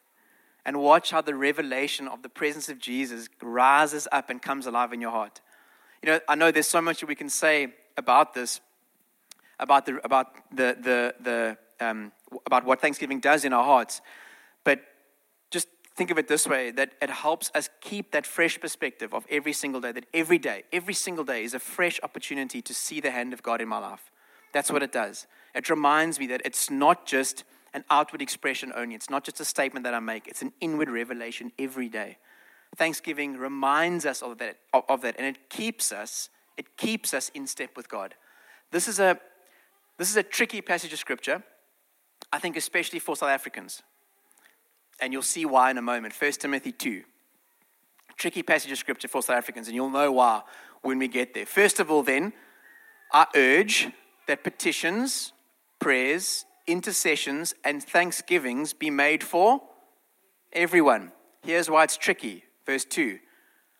And 0.64 0.80
watch 0.80 1.10
how 1.10 1.20
the 1.20 1.34
revelation 1.34 2.08
of 2.08 2.22
the 2.22 2.30
presence 2.30 2.70
of 2.70 2.78
Jesus 2.78 3.28
rises 3.42 4.08
up 4.10 4.30
and 4.30 4.40
comes 4.40 4.66
alive 4.66 4.90
in 4.94 5.02
your 5.02 5.10
heart. 5.10 5.42
You 6.02 6.08
know, 6.08 6.20
I 6.26 6.34
know 6.34 6.50
there's 6.50 6.66
so 6.66 6.80
much 6.80 7.00
that 7.00 7.06
we 7.06 7.14
can 7.14 7.28
say 7.28 7.74
about 7.98 8.32
this, 8.32 8.62
about 9.60 9.84
the, 9.84 10.00
about 10.02 10.28
the, 10.50 10.78
the, 10.80 11.14
the, 11.20 11.58
um, 11.86 12.10
about 12.46 12.64
what 12.64 12.80
Thanksgiving 12.80 13.20
does 13.20 13.44
in 13.44 13.52
our 13.52 13.64
hearts. 13.64 14.00
But 14.64 14.80
just 15.50 15.68
think 15.94 16.10
of 16.10 16.16
it 16.16 16.26
this 16.26 16.46
way 16.46 16.70
that 16.70 16.92
it 17.02 17.10
helps 17.10 17.50
us 17.54 17.68
keep 17.82 18.12
that 18.12 18.24
fresh 18.24 18.58
perspective 18.58 19.12
of 19.12 19.26
every 19.28 19.52
single 19.52 19.82
day, 19.82 19.92
that 19.92 20.06
every 20.14 20.38
day, 20.38 20.64
every 20.72 20.94
single 20.94 21.24
day 21.24 21.44
is 21.44 21.52
a 21.52 21.58
fresh 21.58 22.00
opportunity 22.02 22.62
to 22.62 22.72
see 22.72 22.98
the 22.98 23.10
hand 23.10 23.34
of 23.34 23.42
God 23.42 23.60
in 23.60 23.68
my 23.68 23.78
life. 23.78 24.10
That's 24.54 24.70
what 24.70 24.82
it 24.82 24.90
does. 24.90 25.26
It 25.54 25.68
reminds 25.68 26.18
me 26.18 26.26
that 26.28 26.40
it's 26.46 26.70
not 26.70 27.04
just 27.04 27.44
an 27.74 27.84
outward 27.90 28.22
expression 28.22 28.72
only, 28.74 28.94
it's 28.94 29.10
not 29.10 29.24
just 29.24 29.40
a 29.40 29.44
statement 29.44 29.84
that 29.84 29.94
I 29.94 30.00
make, 30.00 30.26
it's 30.26 30.42
an 30.42 30.52
inward 30.60 30.88
revelation 30.88 31.52
every 31.58 31.88
day. 31.88 32.18
Thanksgiving 32.76 33.36
reminds 33.36 34.04
us 34.04 34.22
of 34.22 34.38
that, 34.38 34.58
of 34.72 35.02
that 35.02 35.16
and 35.18 35.26
it 35.26 35.48
keeps 35.48 35.92
us, 35.92 36.28
it 36.56 36.76
keeps 36.76 37.14
us 37.14 37.30
in 37.34 37.46
step 37.46 37.76
with 37.76 37.88
God. 37.88 38.14
This 38.70 38.88
is 38.88 39.00
a, 39.00 39.18
this 39.96 40.10
is 40.10 40.16
a 40.16 40.22
tricky 40.22 40.60
passage 40.60 40.92
of 40.92 40.98
scripture, 40.98 41.42
I 42.32 42.38
think, 42.38 42.56
especially 42.56 42.98
for 42.98 43.16
South 43.16 43.30
Africans 43.30 43.82
and 45.00 45.12
you'll 45.12 45.22
see 45.22 45.44
why 45.44 45.70
in 45.70 45.78
a 45.78 45.82
moment. 45.82 46.14
1 46.18 46.32
Timothy 46.32 46.72
2. 46.72 47.02
Tricky 48.16 48.42
passage 48.42 48.72
of 48.72 48.78
scripture 48.78 49.08
for 49.08 49.22
South 49.22 49.36
Africans, 49.36 49.68
and 49.68 49.74
you'll 49.74 49.90
know 49.90 50.12
why 50.12 50.42
when 50.82 50.98
we 50.98 51.08
get 51.08 51.34
there. 51.34 51.46
First 51.46 51.78
of 51.80 51.90
all, 51.90 52.02
then, 52.02 52.32
I 53.12 53.26
urge 53.34 53.88
that 54.26 54.44
petitions, 54.44 55.32
prayers, 55.78 56.44
intercessions, 56.68 57.54
and 57.64 57.82
thanksgivings 57.82 58.72
be 58.72 58.90
made 58.90 59.24
for 59.24 59.62
everyone. 60.52 61.12
Here's 61.42 61.68
why 61.70 61.84
it's 61.84 61.96
tricky. 61.96 62.44
Verse 62.66 62.84
2 62.84 63.18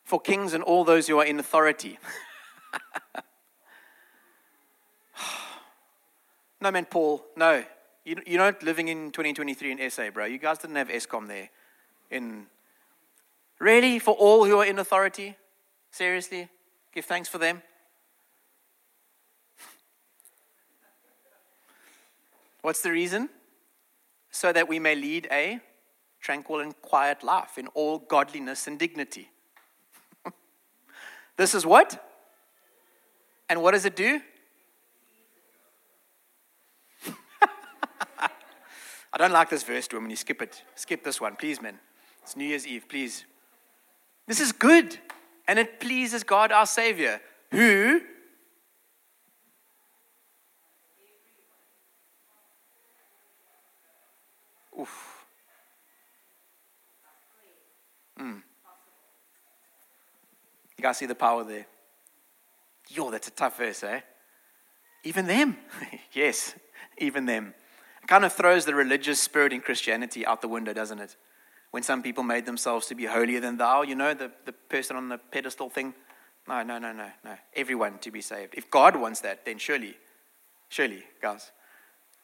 For 0.05 0.20
kings 0.20 0.55
and 0.55 0.64
all 0.64 0.85
those 0.85 1.07
who 1.07 1.18
are 1.20 1.24
in 1.24 1.38
authority. 1.38 1.98
no, 6.61 6.70
man, 6.70 6.87
Paul, 6.87 7.24
no. 7.37 7.64
You, 8.05 8.16
are 8.16 8.38
not 8.51 8.62
living 8.62 8.88
in 8.88 9.11
2023 9.11 9.72
in 9.72 9.90
SA, 9.90 10.11
bro. 10.11 10.24
You 10.24 10.38
guys 10.38 10.57
didn't 10.59 10.77
have 10.77 10.88
Eskom 10.88 11.29
there. 11.29 11.51
In 12.11 12.46
really 13.59 13.98
for 13.98 14.14
all 14.14 14.46
who 14.46 14.59
are 14.59 14.64
in 14.64 14.79
authority, 14.79 15.37
seriously, 15.90 16.48
give 16.94 17.05
thanks 17.05 17.29
for 17.29 17.37
them. 17.37 17.61
What's 22.62 22.83
the 22.83 22.90
reason? 22.90 23.29
So 24.31 24.53
that 24.53 24.68
we 24.68 24.79
may 24.79 24.94
lead 24.94 25.29
a 25.31 25.61
tranquil 26.21 26.61
and 26.61 26.81
quiet 26.83 27.23
life 27.23 27.59
in 27.59 27.68
all 27.68 27.99
godliness 27.99 28.66
and 28.66 28.79
dignity. 28.79 29.31
this 31.37 31.55
is 31.55 31.64
what? 31.64 32.05
And 33.49 33.62
what 33.62 33.73
does 33.73 33.85
it 33.87 33.97
do? 33.97 34.21
I 38.21 38.29
don't 39.16 39.33
like 39.33 39.49
this 39.49 39.62
verse, 39.62 39.88
when 39.92 40.11
you 40.11 40.16
skip 40.16 40.42
it. 40.42 40.62
Skip 40.75 41.05
this 41.05 41.21
one, 41.21 41.37
please, 41.37 41.62
men. 41.62 41.79
It's 42.23 42.37
New 42.37 42.44
Year's 42.44 42.66
Eve, 42.66 42.85
please. 42.88 43.25
This 44.27 44.40
is 44.40 44.53
good. 44.53 44.99
And 45.47 45.59
it 45.59 45.81
pleases 45.81 46.25
God 46.25 46.53
our 46.53 46.66
Savior, 46.66 47.23
who 47.51 48.03
You 60.79 60.83
guys 60.83 60.97
see 60.97 61.07
the 61.07 61.14
power 61.14 61.45
there? 61.45 61.67
Yo, 62.88 63.11
that's 63.11 63.29
a 63.29 63.33
tough 63.33 63.59
verse, 63.59 63.83
eh? 63.83 64.01
Even 65.05 65.27
them. 65.27 65.59
yes, 66.12 66.55
even 66.97 67.27
them 67.27 67.53
kind 68.09 68.25
of 68.25 68.33
throws 68.33 68.64
the 68.64 68.75
religious 68.75 69.21
spirit 69.21 69.53
in 69.53 69.61
Christianity 69.61 70.27
out 70.27 70.41
the 70.41 70.49
window, 70.49 70.73
doesn't 70.73 70.99
it? 70.99 71.17
When 71.71 71.83
some 71.83 72.03
people 72.03 72.25
made 72.25 72.47
themselves 72.47 72.87
to 72.87 72.95
be 72.95 73.05
holier 73.05 73.38
than 73.38 73.59
thou, 73.59 73.83
you 73.83 73.95
know, 73.95 74.14
the, 74.14 74.33
the 74.47 74.53
person 74.53 74.97
on 74.97 75.11
the 75.11 75.19
pedestal 75.19 75.69
thing. 75.69 75.95
No, 76.49 76.62
no, 76.62 76.79
no, 76.79 76.93
no, 76.93 77.11
no. 77.23 77.35
Everyone 77.55 77.99
to 77.99 78.11
be 78.11 78.23
saved. 78.23 78.55
If 78.57 78.71
God 78.71 78.97
wants 78.97 79.21
that, 79.21 79.45
then 79.45 79.59
surely, 79.59 79.95
surely, 80.71 81.05
guys, 81.21 81.53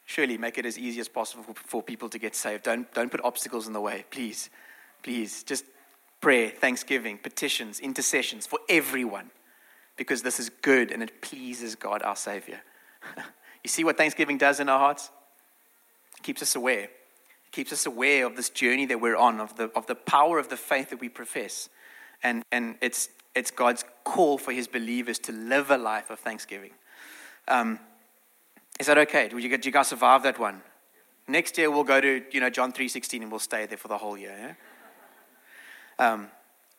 surely 0.06 0.38
make 0.38 0.56
it 0.56 0.64
as 0.64 0.78
easy 0.78 1.00
as 1.00 1.08
possible 1.08 1.44
for 1.54 1.82
people 1.82 2.08
to 2.08 2.18
get 2.18 2.34
saved. 2.34 2.64
Don't, 2.64 2.90
don't 2.94 3.10
put 3.10 3.22
obstacles 3.22 3.66
in 3.66 3.74
the 3.74 3.82
way, 3.82 4.06
please. 4.10 4.48
Please. 5.02 5.42
Just 5.42 5.66
prayer, 6.24 6.48
thanksgiving, 6.48 7.18
petitions, 7.18 7.80
intercessions 7.80 8.46
for 8.46 8.58
everyone 8.66 9.30
because 9.98 10.22
this 10.22 10.40
is 10.40 10.48
good 10.62 10.90
and 10.90 11.02
it 11.02 11.20
pleases 11.20 11.74
God, 11.74 12.02
our 12.02 12.16
Savior. 12.16 12.62
you 13.62 13.68
see 13.68 13.84
what 13.84 13.98
thanksgiving 13.98 14.38
does 14.38 14.58
in 14.58 14.70
our 14.70 14.78
hearts? 14.78 15.10
It 16.16 16.22
keeps 16.22 16.40
us 16.40 16.56
aware. 16.56 16.84
It 16.84 17.52
keeps 17.52 17.74
us 17.74 17.84
aware 17.84 18.24
of 18.24 18.36
this 18.36 18.48
journey 18.48 18.86
that 18.86 19.02
we're 19.02 19.18
on, 19.18 19.38
of 19.38 19.54
the, 19.58 19.64
of 19.76 19.86
the 19.86 19.94
power 19.94 20.38
of 20.38 20.48
the 20.48 20.56
faith 20.56 20.88
that 20.88 20.98
we 20.98 21.10
profess. 21.10 21.68
And, 22.22 22.42
and 22.50 22.76
it's, 22.80 23.10
it's 23.34 23.50
God's 23.50 23.84
call 24.02 24.38
for 24.38 24.52
his 24.52 24.66
believers 24.66 25.18
to 25.18 25.32
live 25.32 25.70
a 25.70 25.76
life 25.76 26.08
of 26.08 26.20
thanksgiving. 26.20 26.70
Um, 27.48 27.78
Is 28.80 28.86
that 28.86 28.96
okay? 28.96 29.28
Did 29.28 29.42
you, 29.42 29.50
you 29.50 29.70
guys 29.70 29.88
survive 29.88 30.22
that 30.22 30.38
one? 30.38 30.62
Next 31.28 31.58
year 31.58 31.70
we'll 31.70 31.84
go 31.84 32.00
to 32.00 32.22
you 32.32 32.40
know 32.40 32.50
John 32.50 32.72
three 32.72 32.88
sixteen 32.88 33.22
and 33.22 33.30
we'll 33.30 33.40
stay 33.40 33.64
there 33.66 33.78
for 33.78 33.88
the 33.88 33.98
whole 33.98 34.16
year. 34.16 34.36
Yeah? 34.38 34.52
Um, 35.98 36.28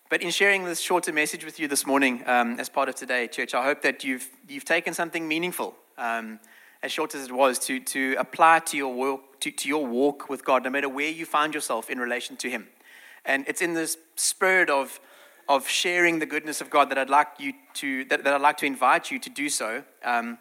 but 0.09 0.21
in 0.21 0.29
sharing 0.29 0.65
this 0.65 0.79
shorter 0.79 1.11
message 1.11 1.43
with 1.43 1.59
you 1.59 1.67
this 1.67 1.85
morning, 1.85 2.23
um, 2.25 2.59
as 2.59 2.69
part 2.69 2.89
of 2.89 2.95
today, 2.95 3.27
church, 3.27 3.53
I 3.53 3.63
hope 3.63 3.81
that 3.81 4.03
you've 4.03 4.29
you've 4.47 4.65
taken 4.65 4.93
something 4.93 5.27
meaningful, 5.27 5.75
um, 5.97 6.39
as 6.83 6.91
short 6.91 7.15
as 7.15 7.25
it 7.25 7.31
was, 7.31 7.57
to 7.59 7.79
to 7.79 8.15
apply 8.19 8.59
to 8.59 8.77
your 8.77 8.93
walk 8.93 9.39
to, 9.39 9.51
to 9.51 9.67
your 9.67 9.85
walk 9.85 10.29
with 10.29 10.45
God, 10.45 10.63
no 10.63 10.69
matter 10.69 10.89
where 10.89 11.09
you 11.09 11.25
find 11.25 11.53
yourself 11.53 11.89
in 11.89 11.99
relation 11.99 12.35
to 12.37 12.49
Him. 12.49 12.67
And 13.25 13.45
it's 13.47 13.61
in 13.61 13.73
this 13.73 13.97
spirit 14.15 14.69
of 14.69 14.99
of 15.49 15.67
sharing 15.67 16.19
the 16.19 16.25
goodness 16.25 16.61
of 16.61 16.69
God 16.69 16.89
that 16.89 16.97
I'd 16.97 17.09
like 17.09 17.27
you 17.39 17.53
to 17.75 18.05
that, 18.05 18.23
that 18.23 18.33
I'd 18.33 18.41
like 18.41 18.57
to 18.57 18.65
invite 18.65 19.09
you 19.11 19.19
to 19.19 19.29
do 19.29 19.49
so 19.49 19.83
um, 20.03 20.37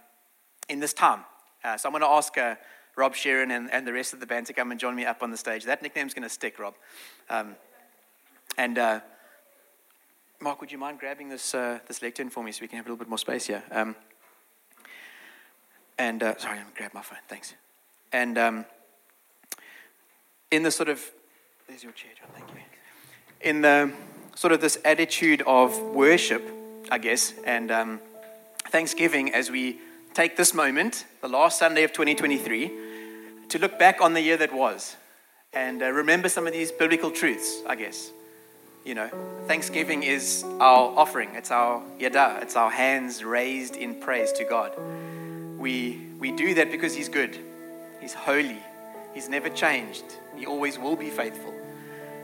in 0.69 0.81
this 0.81 0.93
time. 0.93 1.21
Uh, 1.63 1.77
so 1.77 1.89
I'm 1.89 1.93
going 1.93 2.03
to 2.03 2.09
ask. 2.09 2.37
Uh, 2.37 2.57
Rob 2.97 3.15
Sheeran 3.15 3.51
and, 3.51 3.69
and 3.73 3.85
the 3.85 3.93
rest 3.93 4.13
of 4.13 4.21
the 4.21 4.27
band 4.27 4.47
to 4.47 4.53
come 4.53 4.71
and 4.71 4.79
join 4.79 4.95
me 4.95 5.05
up 5.05 5.21
on 5.25 5.33
the 5.33 5.37
stage. 5.37 5.65
That 5.65 5.83
nickname's 5.83 6.15
going 6.15 6.23
to 6.23 6.29
stick, 6.29 6.61
Rob. 6.61 6.75
And 8.57 8.79
uh, 8.79 9.01
Mark, 10.41 10.61
would 10.61 10.71
you 10.71 10.79
mind 10.79 10.99
grabbing 10.99 11.29
this, 11.29 11.55
uh, 11.55 11.79
this 11.87 12.03
lectern 12.03 12.31
for 12.31 12.45
me 12.45 12.53
so 12.53 12.61
we 12.63 12.69
can 12.69 12.77
have 12.77 12.87
a 12.87 12.89
little 12.89 12.99
bit 12.99 13.09
more 13.09 13.19
space 13.19 13.47
here? 13.47 13.63
Um, 13.71 13.97
and 15.99 16.23
uh, 16.23 16.37
sorry, 16.39 16.59
I'm 16.59 16.65
going 16.65 16.75
grab 16.77 16.95
my 16.95 17.03
phone. 17.03 17.19
Thanks. 17.29 17.55
And 18.13 18.39
um, 18.39 18.65
in 20.51 20.63
the 20.63 20.71
sort 20.71 20.89
of 20.89 21.01
there's 21.69 21.83
your 21.83 21.93
chair, 21.93 22.11
John. 22.19 22.29
Thank 22.35 22.51
you. 22.51 22.61
In 23.41 23.63
the 23.63 23.93
sort 24.35 24.53
of 24.53 24.61
this 24.61 24.79
attitude 24.85 25.43
of 25.47 25.79
worship, 25.81 26.43
I 26.91 26.99
guess, 26.99 27.33
and 27.45 27.71
um, 27.71 28.01
thanksgiving 28.69 29.33
as 29.33 29.51
we 29.51 29.79
take 30.13 30.37
this 30.37 30.53
moment, 30.53 31.07
the 31.23 31.29
last 31.29 31.59
Sunday 31.59 31.85
of 31.85 31.93
2023, 31.93 32.71
to 33.49 33.59
look 33.59 33.79
back 33.79 34.01
on 34.01 34.15
the 34.15 34.21
year 34.21 34.37
that 34.37 34.53
was 34.53 34.97
and 35.55 35.83
uh, 35.83 35.91
remember 35.91 36.29
some 36.29 36.47
of 36.47 36.53
these 36.53 36.73
biblical 36.73 37.11
truths, 37.11 37.63
I 37.67 37.77
guess. 37.77 38.11
You 38.85 38.95
know, 38.95 39.09
Thanksgiving 39.47 40.03
is 40.03 40.45
our 40.61 40.93
offering, 40.99 41.31
it's 41.35 41.51
our 41.51 41.83
yada, 41.99 42.41
it's 42.43 42.55
our 42.55 42.71
hands 42.71 43.25
raised 43.25 43.77
in 43.77 43.95
praise 43.95 44.31
to 44.33 44.45
God. 44.45 44.73
We, 45.59 46.07
we 46.19 46.33
do 46.33 46.53
that 46.53 46.71
because 46.71 46.95
He's 46.95 47.09
good, 47.09 47.39
He's 47.99 48.13
holy, 48.13 48.63
He's 49.15 49.31
never 49.31 49.49
changed, 49.49 50.05
He 50.37 50.45
always 50.45 50.79
will 50.79 50.97
be 50.97 51.09
faithful. 51.09 51.55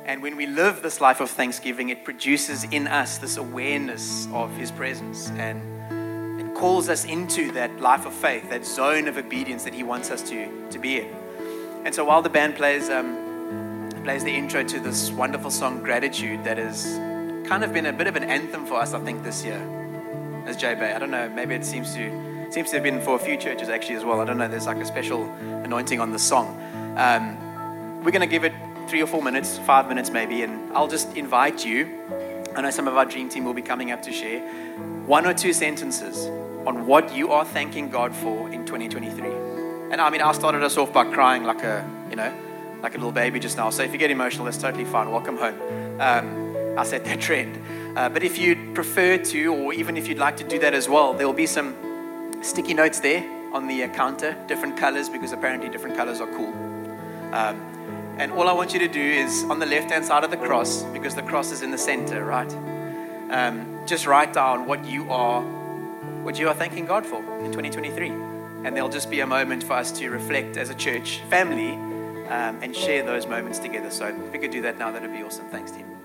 And 0.04 0.22
when 0.22 0.36
we 0.36 0.46
live 0.46 0.82
this 0.82 1.00
life 1.00 1.20
of 1.20 1.30
thanksgiving, 1.30 1.88
it 1.88 2.04
produces 2.04 2.64
in 2.64 2.88
us 2.88 3.16
this 3.16 3.38
awareness 3.38 4.28
of 4.34 4.54
His 4.58 4.70
presence 4.70 5.30
and 5.30 6.42
it 6.42 6.54
calls 6.54 6.90
us 6.90 7.06
into 7.06 7.52
that 7.52 7.80
life 7.80 8.04
of 8.04 8.12
faith, 8.12 8.50
that 8.50 8.66
zone 8.66 9.08
of 9.08 9.16
obedience 9.16 9.64
that 9.64 9.72
He 9.72 9.82
wants 9.82 10.10
us 10.10 10.20
to, 10.28 10.68
to 10.68 10.78
be 10.78 11.00
in. 11.00 11.08
And 11.86 11.94
so 11.94 12.04
while 12.04 12.20
the 12.20 12.28
band 12.28 12.56
plays, 12.56 12.90
um, 12.90 13.29
plays 14.04 14.24
the 14.24 14.34
intro 14.34 14.64
to 14.64 14.80
this 14.80 15.10
wonderful 15.10 15.50
song, 15.50 15.82
Gratitude, 15.82 16.42
that 16.44 16.56
has 16.56 16.96
kind 17.48 17.62
of 17.62 17.72
been 17.72 17.86
a 17.86 17.92
bit 17.92 18.06
of 18.06 18.16
an 18.16 18.24
anthem 18.24 18.64
for 18.64 18.74
us, 18.74 18.94
I 18.94 19.00
think, 19.00 19.22
this 19.22 19.44
year 19.44 19.60
as 20.46 20.56
J 20.56 20.74
Bay. 20.74 20.92
I 20.92 20.98
don't 20.98 21.10
know, 21.10 21.28
maybe 21.28 21.54
it 21.54 21.64
seems 21.64 21.94
to, 21.94 22.50
seems 22.50 22.70
to 22.70 22.76
have 22.76 22.82
been 22.82 23.00
for 23.02 23.16
a 23.16 23.18
few 23.18 23.36
churches 23.36 23.68
actually 23.68 23.96
as 23.96 24.04
well. 24.04 24.20
I 24.20 24.24
don't 24.24 24.38
know, 24.38 24.48
there's 24.48 24.66
like 24.66 24.78
a 24.78 24.86
special 24.86 25.24
anointing 25.64 26.00
on 26.00 26.12
the 26.12 26.18
song. 26.18 26.58
Um, 26.96 28.02
we're 28.02 28.10
going 28.10 28.20
to 28.20 28.26
give 28.26 28.44
it 28.44 28.54
three 28.88 29.02
or 29.02 29.06
four 29.06 29.22
minutes, 29.22 29.58
five 29.58 29.88
minutes 29.88 30.10
maybe, 30.10 30.42
and 30.42 30.72
I'll 30.72 30.88
just 30.88 31.16
invite 31.16 31.64
you. 31.64 31.88
I 32.56 32.62
know 32.62 32.70
some 32.70 32.88
of 32.88 32.96
our 32.96 33.04
dream 33.04 33.28
team 33.28 33.44
will 33.44 33.54
be 33.54 33.62
coming 33.62 33.90
up 33.90 34.02
to 34.02 34.12
share 34.12 34.40
one 35.06 35.26
or 35.26 35.34
two 35.34 35.52
sentences 35.52 36.26
on 36.66 36.86
what 36.86 37.14
you 37.14 37.32
are 37.32 37.44
thanking 37.44 37.90
God 37.90 38.14
for 38.14 38.50
in 38.50 38.64
2023. 38.64 39.28
And 39.92 40.00
I 40.00 40.08
mean, 40.08 40.22
I 40.22 40.32
started 40.32 40.62
us 40.62 40.76
off 40.76 40.92
by 40.92 41.04
crying 41.04 41.44
like 41.44 41.62
a, 41.62 41.88
you 42.08 42.16
know, 42.16 42.32
like 42.82 42.94
a 42.94 42.98
little 42.98 43.12
baby 43.12 43.40
just 43.40 43.56
now. 43.56 43.70
So 43.70 43.82
if 43.82 43.92
you 43.92 43.98
get 43.98 44.10
emotional, 44.10 44.44
that's 44.44 44.58
totally 44.58 44.84
fine. 44.84 45.10
Welcome 45.10 45.36
home. 45.36 46.00
Um, 46.00 46.78
I 46.78 46.84
set 46.84 47.04
that 47.04 47.20
trend. 47.20 47.58
Uh, 47.96 48.08
but 48.08 48.22
if 48.22 48.38
you'd 48.38 48.74
prefer 48.74 49.18
to, 49.18 49.54
or 49.54 49.72
even 49.72 49.96
if 49.96 50.08
you'd 50.08 50.18
like 50.18 50.36
to 50.38 50.44
do 50.44 50.58
that 50.60 50.74
as 50.74 50.88
well, 50.88 51.12
there 51.12 51.26
will 51.26 51.34
be 51.34 51.46
some 51.46 51.74
sticky 52.42 52.74
notes 52.74 53.00
there 53.00 53.22
on 53.52 53.66
the 53.66 53.86
counter, 53.88 54.36
different 54.46 54.76
colors, 54.76 55.08
because 55.08 55.32
apparently 55.32 55.68
different 55.68 55.96
colors 55.96 56.20
are 56.20 56.28
cool. 56.28 56.52
Um, 57.34 57.60
and 58.18 58.32
all 58.32 58.48
I 58.48 58.52
want 58.52 58.72
you 58.72 58.78
to 58.80 58.88
do 58.88 59.00
is 59.00 59.44
on 59.44 59.58
the 59.58 59.66
left 59.66 59.90
hand 59.90 60.04
side 60.04 60.24
of 60.24 60.30
the 60.30 60.36
cross, 60.36 60.82
because 60.84 61.14
the 61.14 61.22
cross 61.22 61.50
is 61.50 61.62
in 61.62 61.70
the 61.70 61.78
center, 61.78 62.24
right? 62.24 62.52
Um, 63.30 63.80
just 63.86 64.06
write 64.06 64.32
down 64.32 64.66
what 64.66 64.84
you 64.84 65.10
are 65.10 65.42
what 66.22 66.38
you 66.38 66.48
are 66.48 66.54
thanking 66.54 66.84
God 66.84 67.06
for 67.06 67.18
in 67.40 67.46
2023. 67.46 68.10
And 68.10 68.76
there'll 68.76 68.90
just 68.90 69.10
be 69.10 69.20
a 69.20 69.26
moment 69.26 69.64
for 69.64 69.72
us 69.72 69.90
to 69.92 70.10
reflect 70.10 70.56
as 70.58 70.68
a 70.68 70.74
church 70.74 71.20
family 71.30 71.78
um, 72.30 72.58
and 72.62 72.74
share 72.74 73.04
those 73.04 73.26
moments 73.26 73.58
together. 73.58 73.90
So 73.90 74.06
if 74.06 74.32
we 74.32 74.38
could 74.38 74.50
do 74.50 74.62
that 74.62 74.78
now, 74.78 74.90
that'd 74.90 75.12
be 75.12 75.22
awesome. 75.22 75.46
Thanks, 75.46 75.72
team. 75.72 75.99